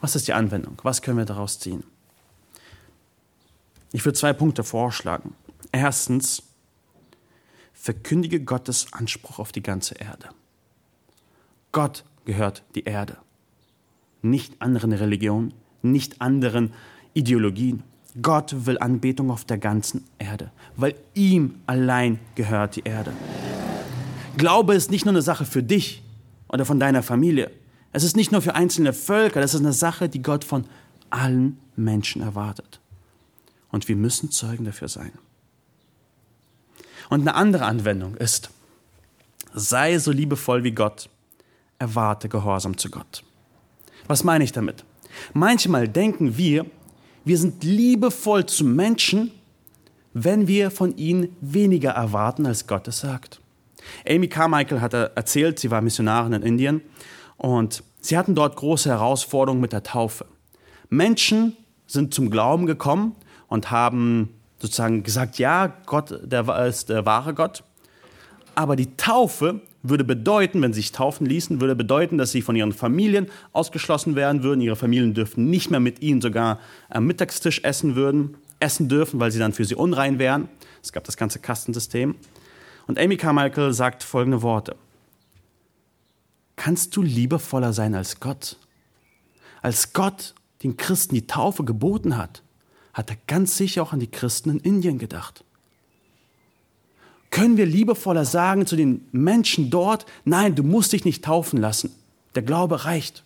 [0.00, 0.78] Was ist die Anwendung?
[0.84, 1.82] Was können wir daraus ziehen?
[3.92, 5.34] Ich würde zwei Punkte vorschlagen.
[5.72, 6.44] Erstens,
[7.72, 10.28] verkündige Gottes Anspruch auf die ganze Erde.
[11.72, 13.16] Gott gehört die Erde,
[14.22, 16.72] nicht anderen Religionen, nicht anderen
[17.14, 17.82] Ideologien.
[18.20, 23.12] Gott will Anbetung auf der ganzen Erde, weil ihm allein gehört die Erde.
[24.36, 26.02] Glaube ist nicht nur eine Sache für dich
[26.48, 27.50] oder von deiner Familie.
[27.92, 30.64] Es ist nicht nur für einzelne Völker, das ist eine Sache, die Gott von
[31.10, 32.80] allen Menschen erwartet.
[33.70, 35.12] Und wir müssen Zeugen dafür sein.
[37.08, 38.50] Und eine andere Anwendung ist,
[39.52, 41.08] sei so liebevoll wie Gott,
[41.78, 43.24] erwarte Gehorsam zu Gott.
[44.06, 44.84] Was meine ich damit?
[45.32, 46.66] Manchmal denken wir,
[47.24, 49.30] wir sind liebevoll zu Menschen,
[50.12, 53.40] wenn wir von ihnen weniger erwarten, als Gott es sagt.
[54.08, 56.82] Amy Carmichael hat erzählt, sie war Missionarin in Indien
[57.36, 60.26] und sie hatten dort große Herausforderungen mit der Taufe.
[60.88, 61.56] Menschen
[61.86, 63.14] sind zum Glauben gekommen
[63.48, 67.64] und haben sozusagen gesagt, ja, Gott der ist der wahre Gott.
[68.54, 72.56] Aber die Taufe würde bedeuten, wenn sie sich taufen ließen, würde bedeuten, dass sie von
[72.56, 74.60] ihren Familien ausgeschlossen werden würden.
[74.60, 79.30] Ihre Familien dürften nicht mehr mit ihnen sogar am Mittagstisch essen würden, essen dürfen, weil
[79.30, 80.48] sie dann für sie unrein wären.
[80.82, 82.14] Es gab das ganze Kastensystem.
[82.86, 84.76] Und Amy Carmichael sagt folgende Worte.
[86.56, 88.58] Kannst du liebevoller sein als Gott?
[89.62, 92.42] Als Gott den Christen die Taufe geboten hat,
[92.92, 95.44] hat er ganz sicher auch an die Christen in Indien gedacht.
[97.30, 101.94] Können wir liebevoller sagen zu den Menschen dort, nein, du musst dich nicht taufen lassen,
[102.34, 103.24] der Glaube reicht.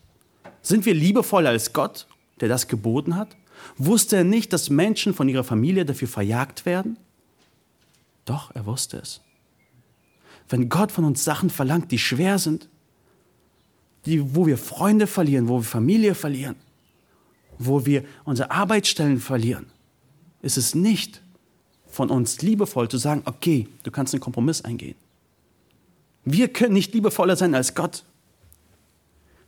[0.60, 2.06] Sind wir liebevoller als Gott,
[2.40, 3.36] der das geboten hat?
[3.76, 6.98] Wusste er nicht, dass Menschen von ihrer Familie dafür verjagt werden?
[8.24, 9.20] Doch, er wusste es.
[10.48, 12.68] Wenn Gott von uns Sachen verlangt, die schwer sind,
[14.04, 16.56] die, wo wir Freunde verlieren, wo wir Familie verlieren,
[17.58, 19.66] wo wir unsere Arbeitsstellen verlieren,
[20.42, 21.22] ist es nicht
[21.94, 24.96] von uns liebevoll zu sagen, okay, du kannst einen Kompromiss eingehen.
[26.24, 28.04] Wir können nicht liebevoller sein als Gott.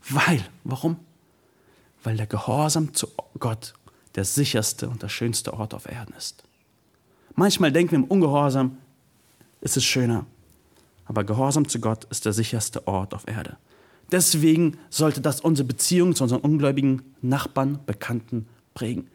[0.08, 0.96] Weil, warum?
[2.02, 3.74] Weil der Gehorsam zu Gott
[4.14, 6.44] der sicherste und der schönste Ort auf Erden ist.
[7.34, 8.78] Manchmal denken wir im Ungehorsam,
[9.60, 10.24] ist es schöner.
[11.04, 13.56] Aber Gehorsam zu Gott ist der sicherste Ort auf Erde.
[14.12, 19.08] Deswegen sollte das unsere Beziehung zu unseren ungläubigen Nachbarn, Bekannten prägen.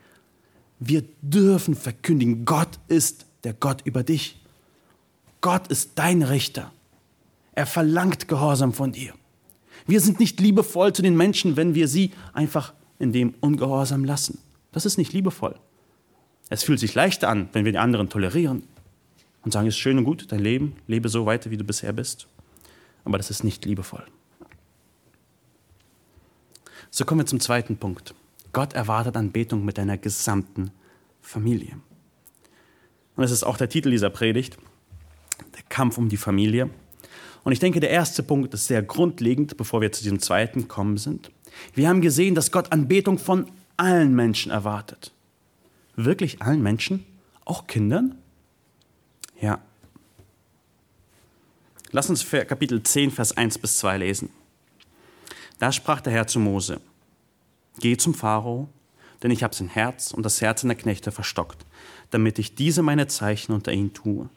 [0.83, 4.41] Wir dürfen verkündigen, Gott ist der Gott über dich.
[5.39, 6.71] Gott ist dein Richter.
[7.53, 9.13] Er verlangt Gehorsam von dir.
[9.85, 14.39] Wir sind nicht liebevoll zu den Menschen, wenn wir sie einfach in dem Ungehorsam lassen.
[14.71, 15.55] Das ist nicht liebevoll.
[16.49, 18.63] Es fühlt sich leichter an, wenn wir die anderen tolerieren
[19.43, 21.93] und sagen, es ist schön und gut, dein Leben, lebe so weiter, wie du bisher
[21.93, 22.27] bist.
[23.05, 24.05] Aber das ist nicht liebevoll.
[26.89, 28.15] So kommen wir zum zweiten Punkt.
[28.53, 30.71] Gott erwartet Anbetung mit deiner gesamten
[31.21, 31.73] Familie.
[33.15, 34.57] Und das ist auch der Titel dieser Predigt,
[35.55, 36.69] der Kampf um die Familie.
[37.43, 40.97] Und ich denke, der erste Punkt ist sehr grundlegend, bevor wir zu diesem zweiten kommen
[40.97, 41.31] sind.
[41.73, 45.11] Wir haben gesehen, dass Gott Anbetung von allen Menschen erwartet.
[45.95, 47.05] Wirklich allen Menschen?
[47.45, 48.15] Auch Kindern?
[49.39, 49.59] Ja.
[51.91, 54.29] Lass uns Kapitel 10, Vers 1 bis 2 lesen.
[55.59, 56.79] Da sprach der Herr zu Mose,
[57.79, 58.69] Geh zum Pharao,
[59.23, 61.65] denn ich habe sein Herz und das Herz seiner Knechte verstockt,
[62.09, 64.29] damit ich diese meine Zeichen unter ihnen tue.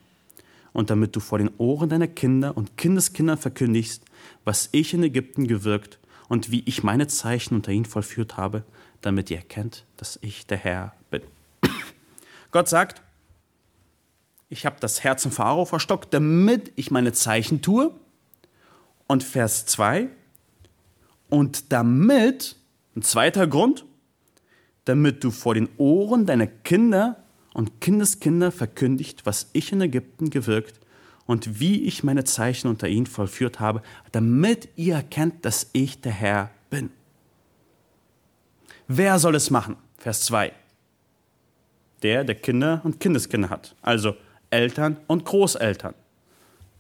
[0.73, 4.05] Und damit du vor den Ohren deiner Kinder und Kindeskinder verkündigst,
[4.45, 8.65] was ich in Ägypten gewirkt und wie ich meine Zeichen unter ihnen vollführt habe,
[9.01, 11.23] damit ihr erkennt, dass ich der Herr bin.
[12.51, 13.03] Gott sagt,
[14.49, 17.93] ich habe das Herz im Pharao verstockt, damit ich meine Zeichen tue.
[19.07, 20.09] Und Vers 2,
[21.29, 22.57] und damit,
[22.97, 23.85] ein zweiter Grund,
[24.85, 30.81] damit du vor den Ohren deiner Kinder und Kindeskinder verkündigt, was ich in Ägypten gewirkt
[31.27, 36.13] und wie ich meine Zeichen unter ihnen vollführt habe, damit ihr erkennt, dass ich der
[36.13, 36.91] Herr bin.
[38.87, 39.77] Wer soll es machen?
[39.97, 40.53] Vers 2.
[42.03, 43.75] Der, der Kinder und Kindeskinder hat.
[43.81, 44.15] Also
[44.51, 45.95] Eltern und Großeltern.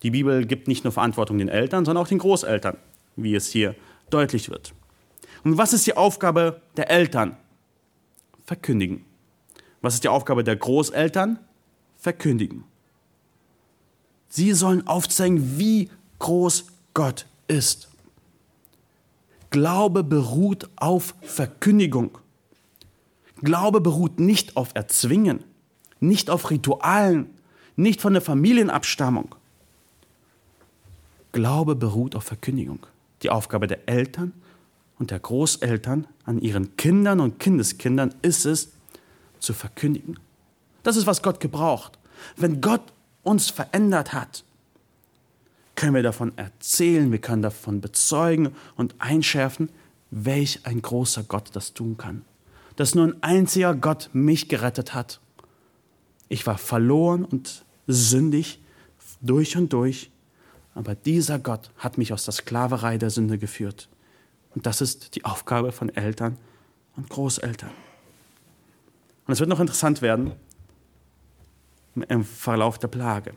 [0.02, 2.76] Die Bibel gibt nicht nur Verantwortung den Eltern, sondern auch den Großeltern,
[3.16, 3.74] wie es hier
[4.10, 4.74] deutlich wird.
[5.44, 7.36] Und was ist die Aufgabe der Eltern?
[8.46, 9.04] Verkündigen.
[9.82, 11.38] Was ist die Aufgabe der Großeltern?
[11.98, 12.64] Verkündigen.
[14.28, 17.88] Sie sollen aufzeigen, wie groß Gott ist.
[19.50, 22.18] Glaube beruht auf Verkündigung.
[23.42, 25.44] Glaube beruht nicht auf Erzwingen,
[26.00, 27.30] nicht auf Ritualen,
[27.76, 29.34] nicht von der Familienabstammung.
[31.32, 32.86] Glaube beruht auf Verkündigung.
[33.22, 34.32] Die Aufgabe der Eltern
[35.04, 38.70] und der Großeltern an ihren Kindern und Kindeskindern ist es,
[39.38, 40.18] zu verkündigen.
[40.82, 41.98] Das ist, was Gott gebraucht.
[42.38, 42.80] Wenn Gott
[43.22, 44.44] uns verändert hat,
[45.74, 49.68] können wir davon erzählen, wir können davon bezeugen und einschärfen,
[50.10, 52.24] welch ein großer Gott das tun kann.
[52.76, 55.20] Dass nur ein einziger Gott mich gerettet hat.
[56.30, 58.58] Ich war verloren und sündig
[59.20, 60.10] durch und durch,
[60.74, 63.90] aber dieser Gott hat mich aus der Sklaverei der Sünde geführt.
[64.54, 66.38] Und das ist die Aufgabe von Eltern
[66.96, 67.70] und Großeltern.
[69.26, 70.32] Und es wird noch interessant werden
[72.08, 73.34] im Verlauf der Plage.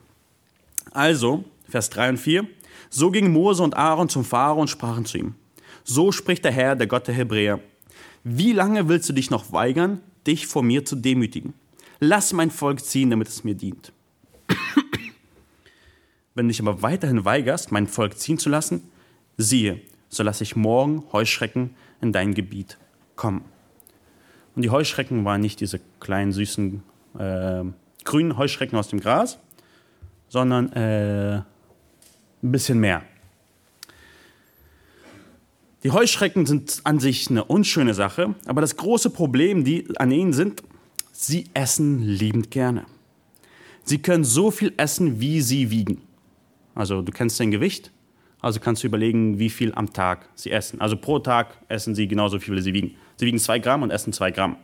[0.92, 2.48] Also, Vers 3 und 4.
[2.90, 5.36] So gingen Mose und Aaron zum Pharao und sprachen zu ihm.
[5.84, 7.60] So spricht der Herr, der Gott der Hebräer.
[8.24, 11.54] Wie lange willst du dich noch weigern, dich vor mir zu demütigen?
[12.00, 13.92] Lass mein Volk ziehen, damit es mir dient.
[16.36, 18.92] Wenn du dich aber weiterhin weigerst, mein Volk ziehen zu lassen,
[19.38, 19.82] siehe,
[20.18, 22.78] so lasse ich morgen Heuschrecken in dein Gebiet
[23.16, 23.46] kommen.
[24.56, 26.82] Und die Heuschrecken waren nicht diese kleinen, süßen,
[27.20, 27.64] äh,
[28.04, 29.38] grünen Heuschrecken aus dem Gras,
[30.28, 31.44] sondern äh,
[32.44, 33.04] ein bisschen mehr.
[35.84, 40.34] Die Heuschrecken sind an sich eine unschöne Sache, aber das große Problem die an ihnen
[40.34, 40.64] sind,
[41.12, 42.86] sie essen liebend gerne.
[43.84, 46.02] Sie können so viel essen, wie sie wiegen.
[46.74, 47.92] Also du kennst dein Gewicht,
[48.42, 50.80] also kannst du überlegen, wie viel am Tag sie essen.
[50.80, 52.96] Also pro Tag essen sie genauso viel, wie sie wiegen.
[53.18, 54.58] Sie wiegen zwei Gramm und essen zwei Gramm.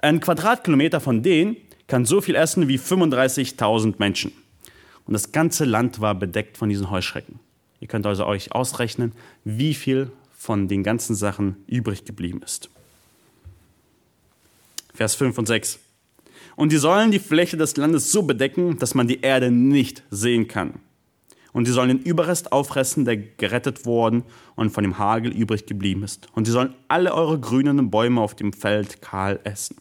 [0.00, 1.56] Ein Quadratkilometer von denen
[1.88, 4.32] kann so viel essen wie 35.000 Menschen.
[5.04, 7.40] Und das ganze Land war bedeckt von diesen Heuschrecken.
[7.80, 9.12] Ihr könnt also euch ausrechnen,
[9.44, 12.70] wie viel von den ganzen Sachen übrig geblieben ist.
[14.94, 15.80] Vers 5 und 6.
[16.56, 20.48] Und die sollen die Fläche des Landes so bedecken, dass man die Erde nicht sehen
[20.48, 20.80] kann.
[21.58, 24.22] Und sie sollen den Überrest auffressen, der gerettet worden
[24.54, 26.28] und von dem Hagel übrig geblieben ist.
[26.36, 29.74] Und sie sollen alle eure grünen Bäume auf dem Feld kahl essen.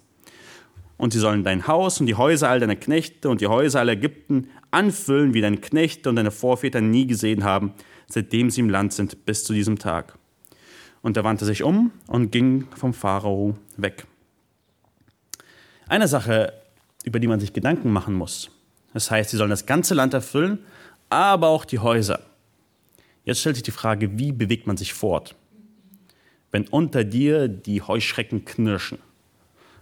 [0.97, 3.93] Und sie sollen dein Haus und die Häuser all deiner Knechte und die Häuser aller
[3.93, 7.73] Ägypten anfüllen, wie deine Knechte und deine Vorväter nie gesehen haben,
[8.07, 10.17] seitdem sie im Land sind, bis zu diesem Tag.
[11.03, 14.07] Und er wandte sich um und ging vom Pharao weg.
[15.87, 16.53] Eine Sache,
[17.03, 18.49] über die man sich Gedanken machen muss.
[18.95, 20.57] Das heißt, sie sollen das ganze Land erfüllen,
[21.09, 22.21] aber auch die Häuser.
[23.23, 25.35] Jetzt stellt sich die Frage, wie bewegt man sich fort,
[26.51, 28.99] wenn unter dir die Heuschrecken knirschen?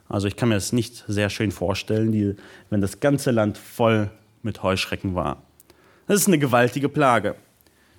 [0.09, 2.35] Also ich kann mir das nicht sehr schön vorstellen, die,
[2.69, 4.09] wenn das ganze Land voll
[4.43, 5.41] mit Heuschrecken war.
[6.07, 7.35] Das ist eine gewaltige Plage.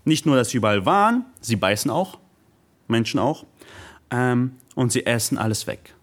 [0.04, 2.18] Nicht nur, dass sie überall waren, sie beißen auch,
[2.86, 3.44] Menschen auch,
[4.10, 5.94] ähm, und sie essen alles weg.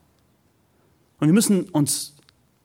[1.20, 2.16] Und wir müssen uns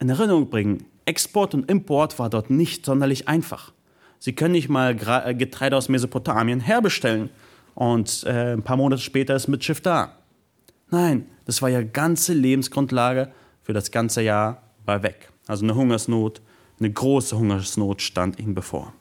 [0.00, 3.72] in Erinnerung bringen, Export und Import war dort nicht sonderlich einfach.
[4.18, 7.30] Sie können nicht mal äh, Getreide aus Mesopotamien herbestellen
[7.74, 10.16] und äh, ein paar Monate später ist mit Schiff da.
[10.90, 13.30] Nein, das war ja ganze Lebensgrundlage
[13.62, 15.30] für das ganze Jahr war weg.
[15.46, 16.40] Also eine Hungersnot,
[16.80, 18.92] eine große Hungersnot stand ihm bevor.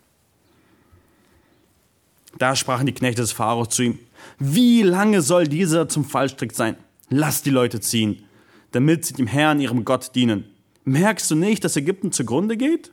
[2.37, 3.99] Da sprachen die Knechte des Pharao zu ihm:
[4.37, 6.75] Wie lange soll dieser zum Fallstrick sein?
[7.09, 8.23] Lass die Leute ziehen,
[8.71, 10.45] damit sie dem Herrn, ihrem Gott, dienen.
[10.83, 12.91] Merkst du nicht, dass Ägypten zugrunde geht?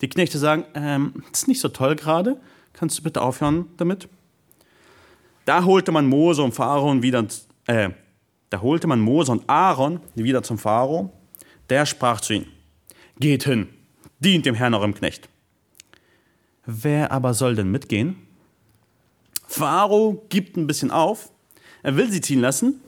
[0.00, 2.40] Die Knechte sagen: ähm, Das ist nicht so toll gerade.
[2.72, 4.08] Kannst du bitte aufhören damit?
[5.46, 7.24] Da holte man Mose und Pharaon wieder,
[7.66, 7.90] äh,
[8.50, 11.12] da holte man Mose und Aaron wieder zum Pharao.
[11.70, 12.46] Der sprach zu ihnen:
[13.18, 13.68] Geht hin,
[14.18, 15.28] dient dem Herrn eurem Knecht.
[16.66, 18.16] Wer aber soll denn mitgehen?
[19.46, 21.30] Pharao gibt ein bisschen auf.
[21.82, 22.80] Er will sie ziehen lassen,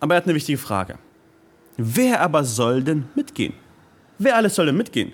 [0.00, 0.98] aber er hat eine wichtige Frage.
[1.76, 3.52] Wer aber soll denn mitgehen?
[4.18, 5.12] Wer alles soll denn mitgehen?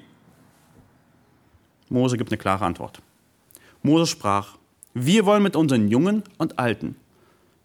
[1.94, 3.00] Mose gibt eine klare Antwort.
[3.82, 4.58] Mose sprach,
[4.92, 6.96] wir wollen mit unseren Jungen und Alten,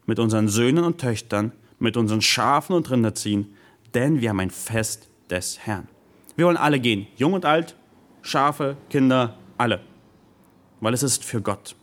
[0.06, 3.56] mit unseren Söhnen und Töchtern, mit unseren Schafen und Rinder ziehen,
[3.94, 5.88] denn wir haben ein Fest des Herrn.
[6.36, 7.76] Wir wollen alle gehen, jung und alt,
[8.22, 9.82] Schafe, Kinder, alle,
[10.80, 11.76] weil es ist für Gott.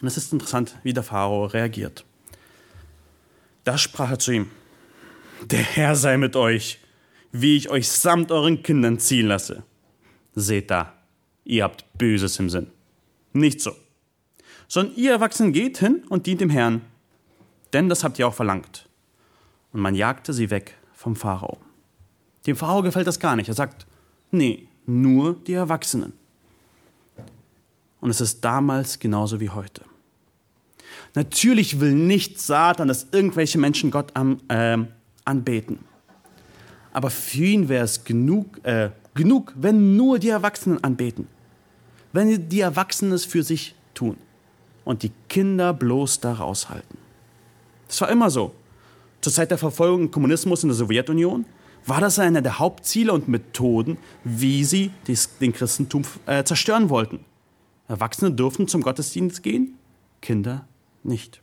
[0.00, 2.04] Und es ist interessant, wie der Pharao reagiert.
[3.64, 4.50] Da sprach er zu ihm,
[5.44, 6.78] der Herr sei mit euch,
[7.32, 9.64] wie ich euch samt euren Kindern ziehen lasse.
[10.40, 10.92] Seht da,
[11.44, 12.68] ihr habt Böses im Sinn.
[13.32, 13.72] Nicht so.
[14.68, 16.82] Sondern ihr Erwachsenen geht hin und dient dem Herrn,
[17.72, 18.88] denn das habt ihr auch verlangt.
[19.72, 21.58] Und man jagte sie weg vom Pharao.
[22.46, 23.48] Dem Pharao gefällt das gar nicht.
[23.48, 23.86] Er sagt,
[24.30, 26.12] nee, nur die Erwachsenen.
[28.00, 29.82] Und es ist damals genauso wie heute.
[31.14, 34.78] Natürlich will nicht Satan, dass irgendwelche Menschen Gott am, äh,
[35.24, 35.80] anbeten.
[36.92, 41.26] Aber für ihn wäre es genug, äh, genug, wenn nur die Erwachsenen anbeten.
[42.12, 44.16] Wenn die Erwachsenen es für sich tun
[44.84, 46.96] und die Kinder bloß da raushalten.
[47.86, 48.54] Das war immer so.
[49.20, 51.44] Zur Zeit der Verfolgung im Kommunismus in der Sowjetunion
[51.84, 54.90] war das einer der Hauptziele und Methoden, wie sie
[55.40, 57.24] den Christentum äh, zerstören wollten.
[57.88, 59.76] Erwachsene durften zum Gottesdienst gehen,
[60.20, 60.66] Kinder
[61.02, 61.40] nicht.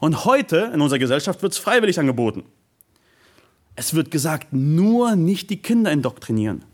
[0.00, 2.44] Und heute in unserer Gesellschaft wird es freiwillig angeboten.
[3.74, 6.64] Es wird gesagt, nur nicht die Kinder indoktrinieren.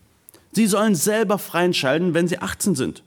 [0.53, 3.03] Sie sollen selber frei entscheiden, wenn sie 18 sind.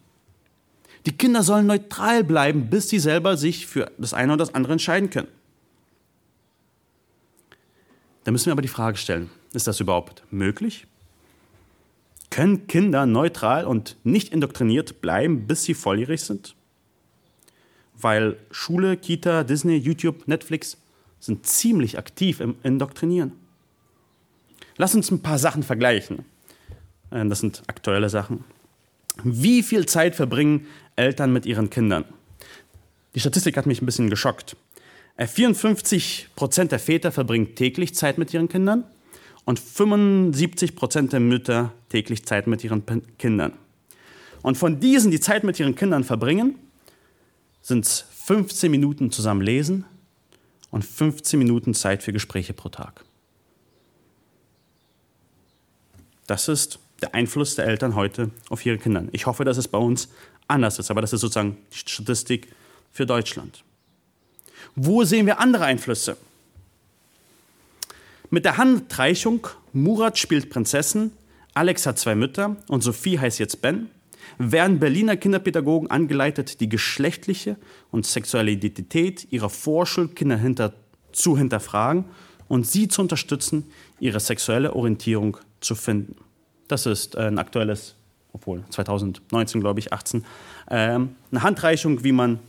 [1.06, 4.74] Die Kinder sollen neutral bleiben, bis sie selber sich für das eine oder das andere
[4.74, 5.28] entscheiden können.
[8.24, 10.86] Da müssen wir aber die Frage stellen, ist das überhaupt möglich?
[12.30, 16.56] Können Kinder neutral und nicht indoktriniert bleiben, bis sie volljährig sind?
[17.96, 20.78] Weil Schule, Kita, Disney, YouTube, Netflix
[21.20, 23.34] sind ziemlich aktiv im Indoktrinieren.
[24.82, 26.26] Lass uns ein paar Sachen vergleichen.
[27.12, 28.44] Äh, das sind aktuelle Sachen.
[29.24, 30.66] Wie viel Zeit verbringen
[30.96, 32.04] Eltern mit ihren Kindern?
[33.14, 34.58] Die Statistik hat mich ein bisschen geschockt.
[35.20, 38.84] 54 äh, Prozent der Väter verbringen täglich Zeit mit ihren Kindern
[39.46, 42.84] und 75 Prozent der Mütter täglich Zeit mit ihren
[43.20, 43.54] Kindern.
[44.42, 46.56] Und von diesen, die Zeit mit ihren Kindern verbringen,
[47.62, 49.86] sind es 15 Minuten zusammen lesen
[50.72, 53.06] und 15 Minuten Zeit für Gespräche pro Tag.
[56.32, 59.04] Das ist der Einfluss der Eltern heute auf ihre Kinder.
[59.12, 60.08] Ich hoffe, dass es bei uns
[60.48, 62.48] anders ist, aber das ist sozusagen die Statistik
[62.90, 63.66] für Deutschland.
[64.74, 66.16] Wo sehen wir andere Einflüsse?
[68.30, 71.12] Mit der Handreichung, Murat spielt Prinzessin,
[71.54, 73.90] Alex hat zwei Mütter und Sophie heißt jetzt Ben,
[74.38, 77.58] werden Berliner Kinderpädagogen angeleitet, die geschlechtliche
[77.92, 80.72] und sexuelle Identität ihrer Vorschulkinder hinter,
[81.12, 82.06] zu hinterfragen
[82.48, 83.70] und sie zu unterstützen,
[84.00, 86.16] ihre sexuelle Orientierung zu finden.
[86.68, 87.95] Das ist ein aktuelles,
[88.34, 90.26] obwohl 2019, glaube ich, 18,
[90.70, 92.39] ähm, eine Handreichung, wie man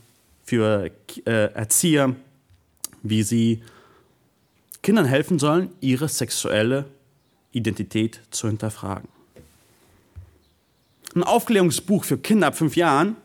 [0.43, 0.91] für
[1.25, 2.15] äh, Erzieher,
[3.01, 3.63] wie sie
[4.81, 6.85] Kindern helfen sollen, ihre sexuelle
[7.51, 9.07] Identität zu hinterfragen.
[11.15, 13.15] Ein Aufklärungsbuch für Kinder ab fünf Jahren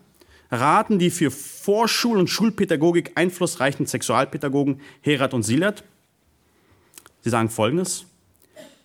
[0.50, 5.84] raten die für Vorschul- und Schulpädagogik einflussreichen Sexualpädagogen Herat und Silat.
[7.22, 8.07] Sie sagen Folgendes.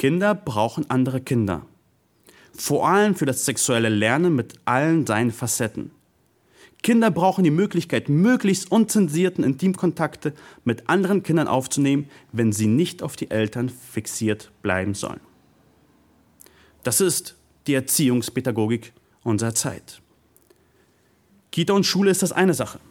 [0.04, 1.66] Kinder brauchen andere Kinder.
[2.52, 5.92] Vor allem für das sexuelle Lernen mit allen seinen Facetten.
[6.82, 10.34] Kinder brauchen die Möglichkeit, möglichst unzensierten Intimkontakte
[10.66, 15.22] mit anderen Kindern aufzunehmen, wenn sie nicht auf die Eltern fixiert bleiben sollen.
[16.84, 17.38] Das ist
[17.68, 18.92] die Erziehungspädagogik
[19.24, 20.02] unserer Zeit.
[21.50, 22.82] Kita und Schule ist das eine Sache.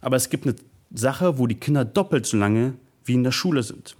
[0.00, 0.54] Aber es gibt eine
[0.94, 2.74] Sache, wo die Kinder doppelt so lange
[3.04, 3.96] wie in der Schule sind.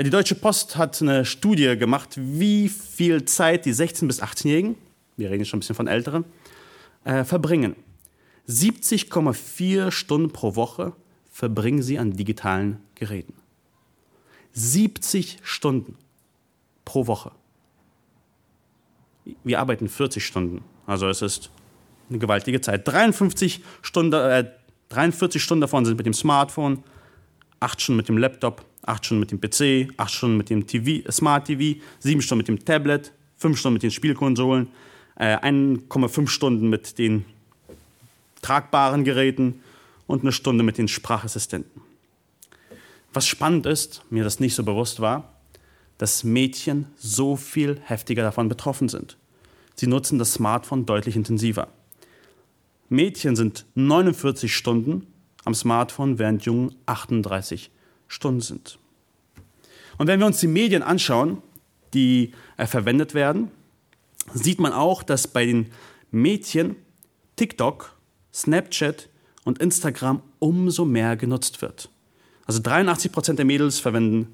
[0.00, 4.76] Die Deutsche Post hat eine Studie gemacht, wie viel Zeit die 16- bis 18-Jährigen,
[5.16, 6.24] wir reden schon ein bisschen von Älteren,
[7.02, 7.74] äh, verbringen.
[8.46, 10.92] 70,4 Stunden pro Woche
[11.32, 13.34] verbringen sie an digitalen Geräten.
[14.52, 15.96] 70 Stunden
[16.84, 17.32] pro Woche.
[19.42, 21.50] Wir arbeiten 40 Stunden, also es ist
[22.08, 22.86] eine gewaltige Zeit.
[22.86, 24.48] 53 Stunden, äh,
[24.90, 26.84] 43 Stunden davon sind mit dem Smartphone,
[27.58, 31.10] 8 Stunden mit dem Laptop, 8 Stunden mit dem PC, 8 Stunden mit dem TV,
[31.10, 34.68] Smart TV, 7 Stunden mit dem Tablet, 5 Stunden mit den Spielkonsolen,
[35.16, 37.24] äh, 1,5 Stunden mit den
[38.42, 39.60] tragbaren Geräten
[40.06, 41.82] und eine Stunde mit den Sprachassistenten.
[43.12, 45.34] Was spannend ist, mir das nicht so bewusst war,
[45.98, 49.16] dass Mädchen so viel heftiger davon betroffen sind.
[49.74, 51.68] Sie nutzen das Smartphone deutlich intensiver.
[52.88, 55.06] Mädchen sind 49 Stunden
[55.44, 57.70] am Smartphone, während Jungen 38
[58.08, 58.78] Stunden sind.
[59.98, 61.42] Und wenn wir uns die Medien anschauen,
[61.94, 63.50] die äh, verwendet werden,
[64.34, 65.70] sieht man auch, dass bei den
[66.10, 66.76] Mädchen
[67.36, 67.96] TikTok
[68.32, 69.08] Snapchat
[69.44, 71.90] und Instagram umso mehr genutzt wird.
[72.46, 74.28] Also 83 Prozent der Mädels verwenden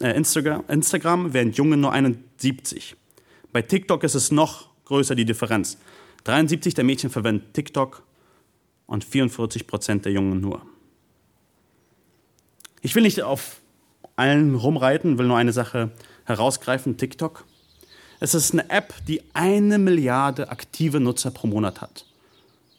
[0.00, 2.96] äh, Instagram, während Jungen nur 71.
[3.52, 5.78] Bei TikTok ist es noch größer die Differenz.
[6.24, 8.02] 73 der Mädchen verwenden TikTok
[8.86, 10.62] und 44 Prozent der Jungen nur.
[12.86, 13.62] Ich will nicht auf
[14.14, 15.90] allen rumreiten, will nur eine Sache
[16.24, 17.44] herausgreifen, TikTok.
[18.20, 22.06] Es ist eine App, die eine Milliarde aktive Nutzer pro Monat hat.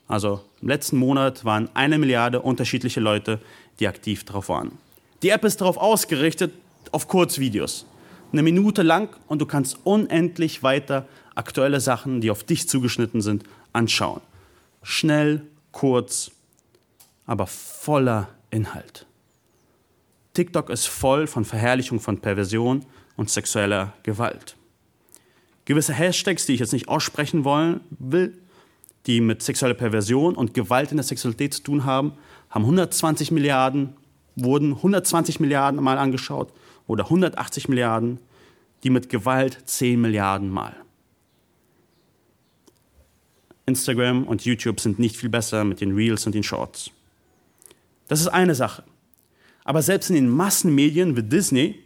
[0.08, 3.42] Also im letzten Monat waren eine Milliarde unterschiedliche Leute,
[3.82, 4.78] die aktiv drauf waren.
[5.24, 6.54] Die App ist darauf ausgerichtet,
[6.94, 7.86] auf Kurzvideos.
[8.32, 11.06] Eine Minute lang und du kannst unendlich weiter
[11.36, 13.44] aktuelle Sachen, die auf dich zugeschnitten sind,
[13.74, 14.22] anschauen.
[14.84, 15.42] Schnell,
[15.74, 16.32] kurz,
[17.26, 19.07] aber voller Inhalt.
[20.38, 22.86] TikTok ist voll von Verherrlichung von Perversion
[23.16, 24.56] und sexueller Gewalt.
[25.66, 28.38] Gewisse Hashtags, die ich jetzt nicht aussprechen wollen, will,
[29.08, 32.12] die mit sexueller Perversion und Gewalt in der Sexualität zu tun haben,
[32.52, 33.96] haben 120 Milliarden,
[34.36, 36.54] wurden 120 Milliarden Mal angeschaut
[36.86, 38.20] oder 180 Milliarden,
[38.84, 40.76] die mit Gewalt 10 Milliarden Mal.
[43.66, 46.92] Instagram und YouTube sind nicht viel besser mit den Reels und den Shorts.
[48.08, 48.84] Das ist eine Sache.
[49.68, 51.84] Aber selbst in den Massenmedien wie Disney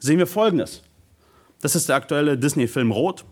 [0.00, 0.82] sehen wir Folgendes.
[1.60, 3.24] Das ist der aktuelle Disney-Film Rot.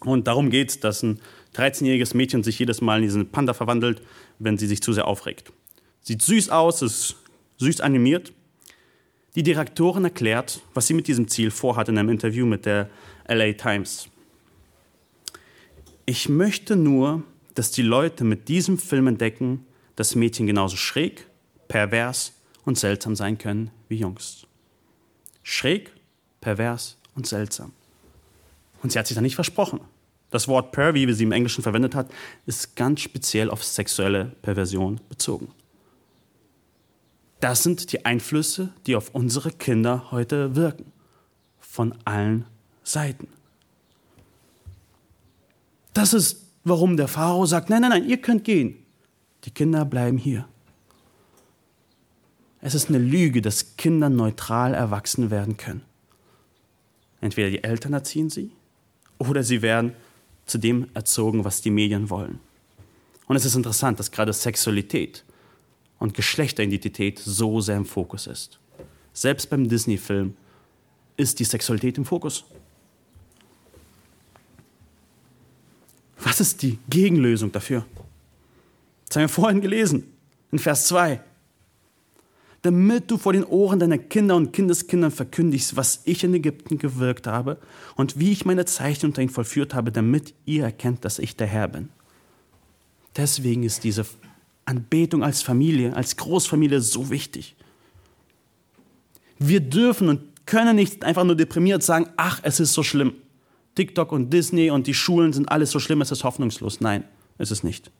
[0.00, 1.20] Und darum geht es, dass ein
[1.54, 4.00] 13-jähriges Mädchen sich jedes Mal in diesen Panda verwandelt,
[4.38, 5.52] wenn sie sich zu sehr aufregt.
[6.00, 7.16] Sieht süß aus, ist
[7.58, 8.32] süß animiert.
[9.34, 12.88] Die Direktorin erklärt, was sie mit diesem Ziel vorhat in einem Interview mit der
[13.28, 14.08] LA Times.
[16.06, 17.22] Ich möchte nur,
[17.54, 21.26] dass die Leute mit diesem Film entdecken, dass Mädchen genauso schräg,
[21.68, 22.32] pervers
[22.70, 24.46] und seltsam sein können wie Jungs.
[25.42, 25.92] Schräg,
[26.40, 27.72] pervers und seltsam.
[28.82, 29.80] Und sie hat sich da nicht versprochen.
[30.30, 32.08] Das Wort pervy, wie sie im Englischen verwendet hat,
[32.46, 35.48] ist ganz speziell auf sexuelle Perversion bezogen.
[37.40, 40.92] Das sind die Einflüsse, die auf unsere Kinder heute wirken.
[41.58, 42.46] Von allen
[42.84, 43.26] Seiten.
[45.92, 48.76] Das ist, warum der Pharao sagt, nein, nein, nein, ihr könnt gehen.
[49.44, 50.46] Die Kinder bleiben hier.
[52.62, 55.82] Es ist eine Lüge, dass Kinder neutral erwachsen werden können.
[57.20, 58.52] Entweder die Eltern erziehen sie
[59.18, 59.94] oder sie werden
[60.46, 62.40] zu dem erzogen, was die Medien wollen.
[63.26, 65.24] Und es ist interessant, dass gerade Sexualität
[65.98, 68.58] und Geschlechteridentität so sehr im Fokus ist.
[69.12, 70.36] Selbst beim Disney-Film
[71.16, 72.44] ist die Sexualität im Fokus.
[76.18, 77.86] Was ist die Gegenlösung dafür?
[79.06, 80.12] Das haben wir vorhin gelesen,
[80.52, 81.20] in Vers 2
[82.62, 87.26] damit du vor den Ohren deiner Kinder und Kindeskindern verkündigst, was ich in Ägypten gewirkt
[87.26, 87.58] habe
[87.96, 91.46] und wie ich meine Zeichen unter ihnen vollführt habe, damit ihr erkennt, dass ich der
[91.46, 91.88] Herr bin.
[93.16, 94.04] Deswegen ist diese
[94.66, 97.56] Anbetung als Familie, als Großfamilie so wichtig.
[99.38, 103.14] Wir dürfen und können nicht einfach nur deprimiert sagen, ach, es ist so schlimm.
[103.74, 106.80] TikTok und Disney und die Schulen sind alles so schlimm, es ist hoffnungslos.
[106.80, 107.04] Nein,
[107.38, 107.90] es ist nicht.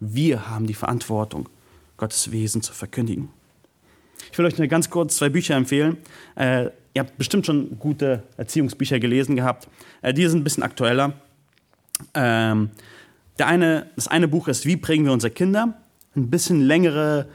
[0.00, 1.48] Wir haben die Verantwortung,
[1.98, 3.28] Gottes Wesen zu verkündigen.
[4.32, 5.98] Ich will euch nur ganz kurz zwei Bücher empfehlen.
[6.36, 9.68] Äh, ihr habt bestimmt schon gute Erziehungsbücher gelesen gehabt.
[10.02, 11.14] Äh, die sind ein bisschen aktueller.
[12.14, 12.70] Ähm,
[13.38, 15.74] der eine, das eine Buch ist Wie prägen wir unsere Kinder?
[16.16, 17.28] Ein bisschen längere,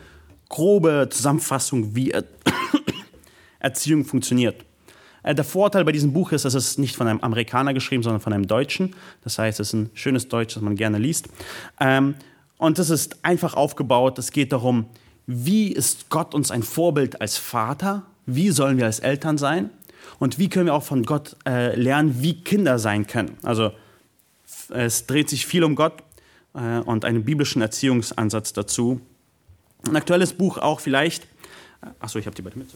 [0.49, 2.23] grobe Zusammenfassung, wie er
[3.59, 4.65] Erziehung funktioniert.
[5.23, 8.21] Äh, der Vorteil bei diesem Buch ist, dass es nicht von einem Amerikaner geschrieben, sondern
[8.21, 8.95] von einem Deutschen.
[9.23, 11.27] Das heißt, es ist ein schönes Deutsch, das man gerne liest.
[11.79, 12.15] Ähm,
[12.57, 14.19] und es ist einfach aufgebaut.
[14.19, 14.85] Es geht darum,
[15.27, 18.03] wie ist Gott uns ein Vorbild als Vater?
[18.25, 19.69] Wie sollen wir als Eltern sein?
[20.19, 23.37] Und wie können wir auch von Gott äh, lernen, wie Kinder sein können?
[23.41, 23.71] Also
[24.69, 26.03] es dreht sich viel um Gott
[26.53, 29.01] äh, und einen biblischen Erziehungsansatz dazu.
[29.87, 31.27] Ein aktuelles Buch auch vielleicht.
[31.99, 32.69] Achso, ich habe die beide mit.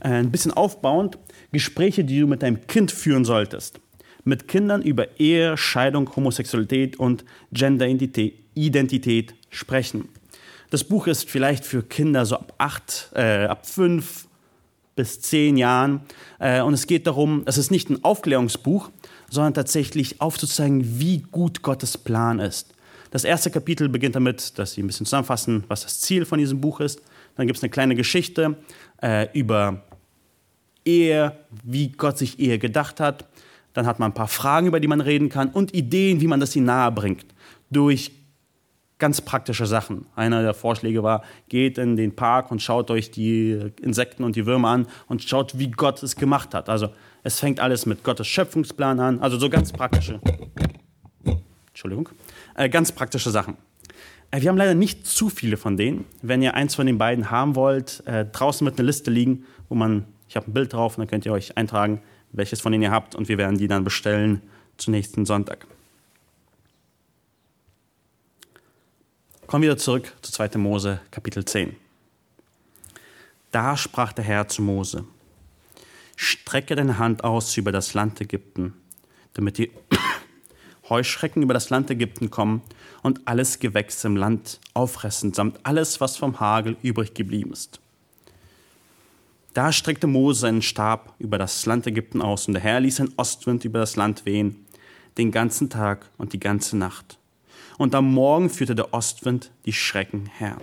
[0.00, 1.18] Äh, ein bisschen aufbauend.
[1.50, 3.81] Gespräche, die du mit deinem Kind führen solltest
[4.24, 10.08] mit Kindern über Ehe, Scheidung, Homosexualität und Genderidentität sprechen.
[10.70, 14.26] Das Buch ist vielleicht für Kinder so ab acht, äh, ab fünf
[14.96, 16.00] bis zehn Jahren.
[16.38, 18.90] Äh, und es geht darum, es ist nicht ein Aufklärungsbuch,
[19.30, 22.74] sondern tatsächlich aufzuzeigen, wie gut Gottes Plan ist.
[23.10, 26.60] Das erste Kapitel beginnt damit, dass sie ein bisschen zusammenfassen, was das Ziel von diesem
[26.60, 27.02] Buch ist.
[27.36, 28.56] Dann gibt es eine kleine Geschichte
[29.02, 29.82] äh, über
[30.84, 33.26] Ehe, wie Gott sich Ehe gedacht hat.
[33.72, 36.40] Dann hat man ein paar Fragen, über die man reden kann und Ideen, wie man
[36.40, 37.26] das ihnen nahe bringt.
[37.70, 38.12] Durch
[38.98, 40.06] ganz praktische Sachen.
[40.14, 44.46] Einer der Vorschläge war, geht in den Park und schaut euch die Insekten und die
[44.46, 46.68] Würmer an und schaut, wie Gott es gemacht hat.
[46.68, 46.90] Also
[47.24, 50.20] es fängt alles mit Gottes Schöpfungsplan an, also so ganz praktische.
[51.68, 52.10] Entschuldigung.
[52.54, 53.56] Äh, ganz praktische Sachen.
[54.30, 56.04] Äh, wir haben leider nicht zu viele von denen.
[56.22, 59.74] Wenn ihr eins von den beiden haben wollt, äh, draußen wird eine Liste liegen, wo
[59.74, 62.00] man, ich habe ein Bild drauf und dann könnt ihr euch eintragen,
[62.32, 64.42] welches von denen ihr habt und wir werden die dann bestellen
[64.76, 65.66] zum nächsten Sonntag.
[69.46, 70.56] Kommen wir wieder zurück zu 2.
[70.56, 71.76] Mose, Kapitel 10.
[73.50, 75.04] Da sprach der Herr zu Mose:
[76.16, 78.72] Strecke deine Hand aus über das Land Ägypten,
[79.34, 79.70] damit die
[80.88, 82.62] Heuschrecken über das Land Ägypten kommen
[83.02, 87.81] und alles Gewächs im Land auffressen, samt alles, was vom Hagel übrig geblieben ist.
[89.54, 93.12] Da streckte Mose seinen Stab über das Land Ägypten aus und der Herr ließ ein
[93.16, 94.64] Ostwind über das Land wehen,
[95.18, 97.18] den ganzen Tag und die ganze Nacht.
[97.76, 100.56] Und am Morgen führte der Ostwind die Schrecken her.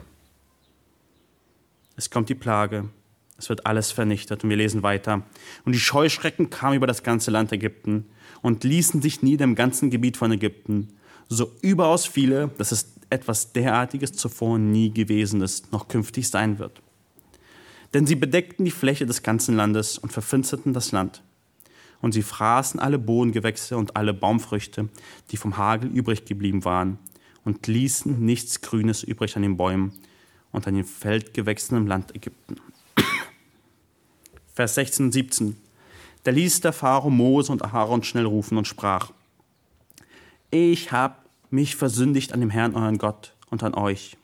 [1.95, 2.89] Es kommt die Plage,
[3.37, 5.21] es wird alles vernichtet und wir lesen weiter.
[5.65, 8.05] Und die Scheuschrecken kamen über das ganze Land Ägypten
[8.41, 10.93] und ließen sich nieder im ganzen Gebiet von Ägypten,
[11.27, 16.81] so überaus viele, dass es etwas derartiges zuvor nie gewesen ist, noch künftig sein wird.
[17.93, 21.23] Denn sie bedeckten die Fläche des ganzen Landes und verfinsterten das Land
[22.01, 24.89] und sie fraßen alle Bodengewächse und alle Baumfrüchte,
[25.31, 26.97] die vom Hagel übrig geblieben waren,
[27.43, 29.93] und ließen nichts Grünes übrig an den Bäumen
[30.51, 32.57] und an den Feldgewächsen im Land Ägypten.
[34.53, 35.57] Vers 16 und 17.
[36.23, 39.11] Da ließ der Pharao Mose und Aaron schnell rufen und sprach:
[40.51, 41.15] Ich habe
[41.49, 44.17] mich versündigt an dem Herrn, euren Gott, und an euch.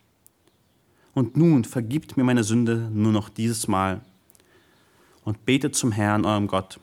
[1.16, 4.02] Und nun vergibt mir meine Sünde nur noch dieses Mal
[5.24, 6.80] und betet zum Herrn, eurem Gott,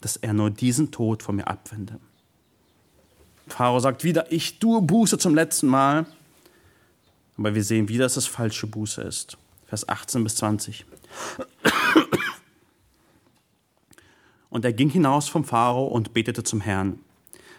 [0.00, 1.98] dass er nur diesen Tod von mir abwende.
[3.46, 6.06] Pharao sagt wieder, ich tue Buße zum letzten Mal.
[7.38, 9.38] Aber wir sehen wieder, dass es falsche Buße ist.
[9.66, 10.84] Vers 18 bis 20.
[14.50, 16.98] Und er ging hinaus vom Pharao und betete zum Herrn.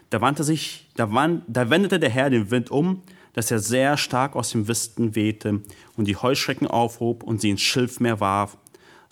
[0.10, 3.02] Da, wandte sich, da, wand, da wendete der Herr den Wind um,
[3.34, 5.62] dass er sehr stark aus dem Westen wehte
[5.98, 8.58] und die Heuschrecken aufhob und sie ins Schilfmeer warf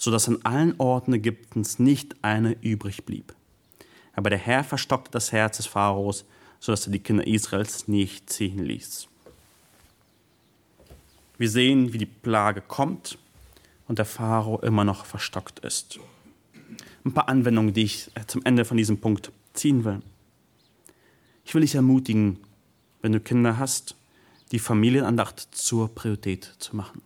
[0.01, 3.36] sodass an allen Orten Ägyptens nicht eine übrig blieb.
[4.13, 6.26] Aber der Herr verstockte das Herz des Pharaos,
[6.59, 9.07] sodass er die Kinder Israels nicht ziehen ließ.
[11.38, 13.19] Wir sehen, wie die Plage kommt
[13.88, 15.99] und der Pharao immer noch verstockt ist.
[17.05, 20.01] Ein paar Anwendungen, die ich zum Ende von diesem Punkt ziehen will.
[21.45, 22.39] Ich will dich ermutigen,
[23.03, 23.95] wenn du Kinder hast,
[24.52, 27.02] die Familienandacht zur Priorität zu machen.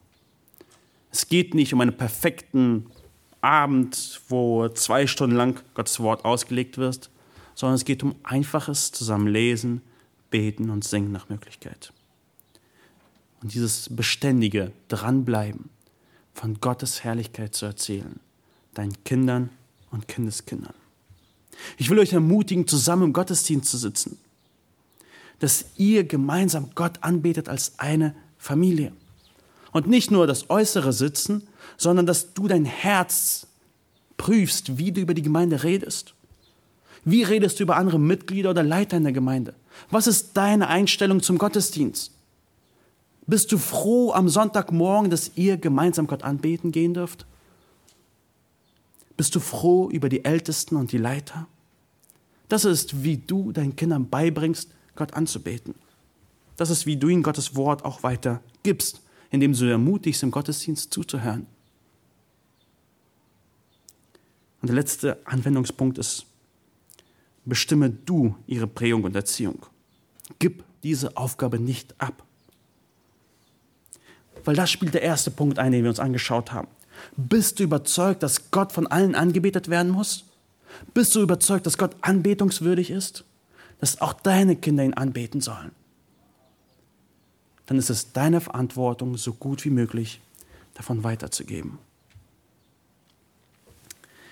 [1.11, 2.87] Es geht nicht um einen perfekten
[3.41, 7.09] Abend, wo zwei Stunden lang Gottes Wort ausgelegt wird,
[7.53, 9.81] sondern es geht um einfaches Zusammenlesen,
[10.29, 11.93] Beten und Singen nach Möglichkeit.
[13.41, 15.69] Und dieses beständige Dranbleiben
[16.33, 18.19] von Gottes Herrlichkeit zu erzählen,
[18.73, 19.49] deinen Kindern
[19.91, 20.73] und Kindeskindern.
[21.77, 24.17] Ich will euch ermutigen, zusammen im Gottesdienst zu sitzen,
[25.39, 28.91] dass ihr gemeinsam Gott anbetet als eine Familie.
[29.71, 33.47] Und nicht nur das äußere Sitzen, sondern dass du dein Herz
[34.17, 36.13] prüfst, wie du über die Gemeinde redest.
[37.03, 39.53] Wie redest du über andere Mitglieder oder Leiter in der Gemeinde?
[39.91, 42.11] Was ist deine Einstellung zum Gottesdienst?
[43.27, 47.25] Bist du froh am Sonntagmorgen, dass ihr gemeinsam Gott anbeten gehen dürft?
[49.17, 51.47] Bist du froh über die Ältesten und die Leiter?
[52.49, 55.75] Das ist, wie du deinen Kindern beibringst, Gott anzubeten.
[56.57, 59.01] Das ist, wie du ihnen Gottes Wort auch weiter gibst
[59.35, 61.45] indem du ermutigst, im Gottesdienst zuzuhören.
[64.61, 66.25] Und der letzte Anwendungspunkt ist,
[67.43, 69.65] bestimme du ihre Prägung und Erziehung.
[70.39, 72.23] Gib diese Aufgabe nicht ab.
[74.43, 76.67] Weil das spielt der erste Punkt ein, den wir uns angeschaut haben.
[77.17, 80.25] Bist du überzeugt, dass Gott von allen angebetet werden muss?
[80.93, 83.25] Bist du überzeugt, dass Gott anbetungswürdig ist?
[83.79, 85.71] Dass auch deine Kinder ihn anbeten sollen?
[87.65, 90.21] dann ist es deine Verantwortung, so gut wie möglich
[90.73, 91.79] davon weiterzugeben.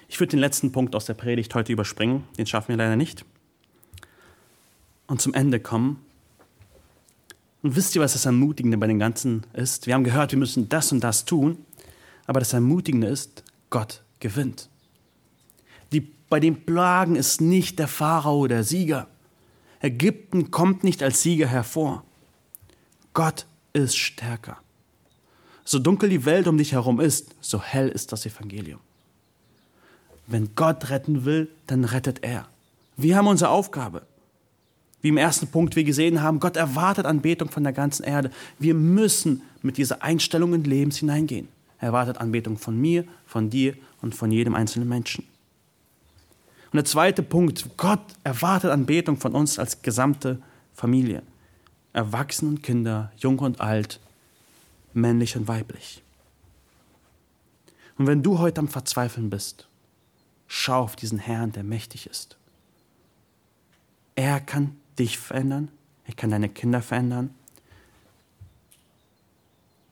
[0.07, 3.25] Ich würde den letzten Punkt aus der Predigt heute überspringen, den schaffen wir leider nicht.
[5.07, 5.99] Und zum Ende kommen.
[7.63, 9.87] Und wisst ihr, was das Ermutigende bei den Ganzen ist?
[9.87, 11.57] Wir haben gehört, wir müssen das und das tun,
[12.27, 14.69] aber das Ermutigende ist, Gott gewinnt.
[15.91, 19.07] Die, bei den Plagen ist nicht der Pharao der Sieger.
[19.83, 22.03] Ägypten kommt nicht als Sieger hervor.
[23.13, 24.57] Gott ist stärker.
[25.65, 28.79] So dunkel die Welt um dich herum ist, so hell ist das Evangelium.
[30.25, 32.47] Wenn Gott retten will, dann rettet er.
[32.95, 34.03] Wir haben unsere Aufgabe.
[35.01, 38.31] Wie im ersten Punkt wir gesehen haben, Gott erwartet Anbetung von der ganzen Erde.
[38.59, 41.49] Wir müssen mit dieser Einstellung in Lebens hineingehen.
[41.79, 45.25] Er erwartet Anbetung von mir, von dir und von jedem einzelnen Menschen.
[46.73, 50.41] Und der zweite Punkt, Gott erwartet Anbetung von uns als gesamte
[50.73, 51.21] Familie.
[51.93, 53.99] Erwachsene und Kinder, jung und alt,
[54.91, 56.01] männlich und weiblich.
[57.99, 59.67] Und wenn du heute am Verzweifeln bist,
[60.47, 62.37] schau auf diesen Herrn, der mächtig ist.
[64.15, 65.69] Er kann dich verändern,
[66.05, 67.35] er kann deine Kinder verändern.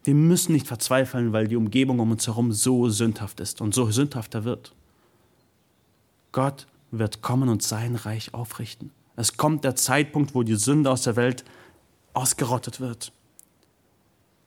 [0.04, 3.92] Wir müssen nicht verzweifeln, weil die Umgebung um uns herum so sündhaft ist und so
[3.92, 4.74] sündhafter wird.
[6.32, 8.92] Gott wird kommen und sein Reich aufrichten.
[9.16, 11.44] Es kommt der Zeitpunkt, wo die Sünde aus der Welt
[12.14, 13.12] ausgerottet wird.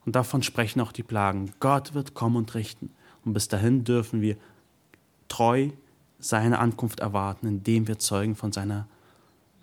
[0.05, 1.51] Und davon sprechen auch die Plagen.
[1.59, 2.91] Gott wird kommen und richten.
[3.23, 4.37] Und bis dahin dürfen wir
[5.27, 5.69] treu
[6.19, 8.87] seine Ankunft erwarten, indem wir Zeugen von seiner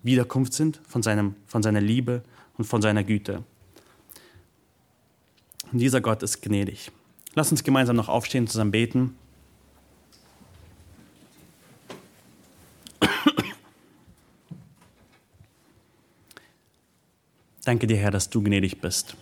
[0.03, 2.23] Wiederkunft sind, von, seinem, von seiner Liebe
[2.57, 3.43] und von seiner Güte.
[5.71, 6.91] Und dieser Gott ist gnädig.
[7.35, 9.15] Lass uns gemeinsam noch aufstehen, zusammen beten.
[17.65, 19.15] Danke dir, Herr, dass du gnädig bist.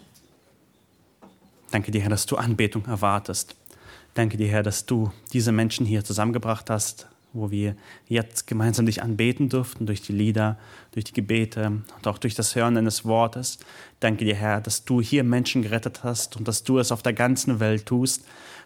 [1.70, 3.56] Danke dir, Herr, dass du Anbetung erwartest.
[4.16, 7.76] Danke dir, Herr, dass du diese Menschen hier zusammengebracht hast, wo wir
[8.08, 10.58] jetzt gemeinsam dich anbeten durften durch die Lieder,
[10.92, 13.60] durch die Gebete und auch durch das Hören deines Wortes.
[14.00, 17.14] Danke dir, Herr, dass du hier Menschen gerettet hast und dass du es auf der
[17.14, 18.26] ganzen Welt tust,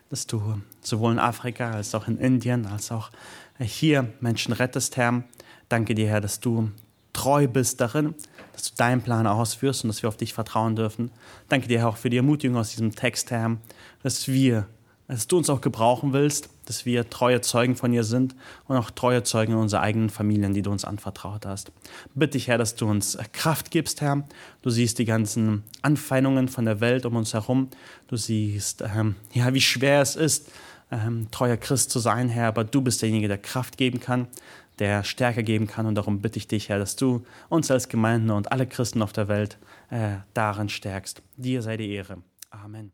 [0.10, 3.12] dass du sowohl in Afrika als auch in Indien als auch
[3.60, 5.24] hier Menschen rettest, Herr.
[5.68, 6.72] Danke dir, Herr, dass du
[7.14, 8.16] treu bist darin,
[8.56, 11.12] dass du deinen Plan ausführst und dass wir auf dich vertrauen dürfen.
[11.50, 13.58] Danke dir, Herr, auch für die Ermutigung aus diesem Text, Herr,
[14.02, 14.68] dass wir
[15.08, 18.36] dass du uns auch gebrauchen willst, dass wir treue Zeugen von dir sind
[18.68, 21.72] und auch treue Zeugen in unseren eigenen Familien, die du uns anvertraut hast.
[22.16, 24.24] Bitte dich, Herr, dass du uns Kraft gibst, Herr.
[24.64, 27.70] Du siehst die ganzen Anfeindungen von der Welt um uns herum.
[28.08, 30.50] Du siehst, ähm, ja, wie schwer es ist,
[30.92, 34.28] ähm, treuer Christ zu sein, Herr, aber du bist derjenige, der Kraft geben kann,
[34.80, 35.86] der Stärke geben kann.
[35.86, 39.14] Und darum bitte ich dich, Herr, dass du uns als Gemeinde und alle Christen auf
[39.14, 39.58] der Welt
[39.90, 41.22] äh, darin stärkst.
[41.38, 42.18] Dir sei die Ehre.
[42.50, 42.92] Amen.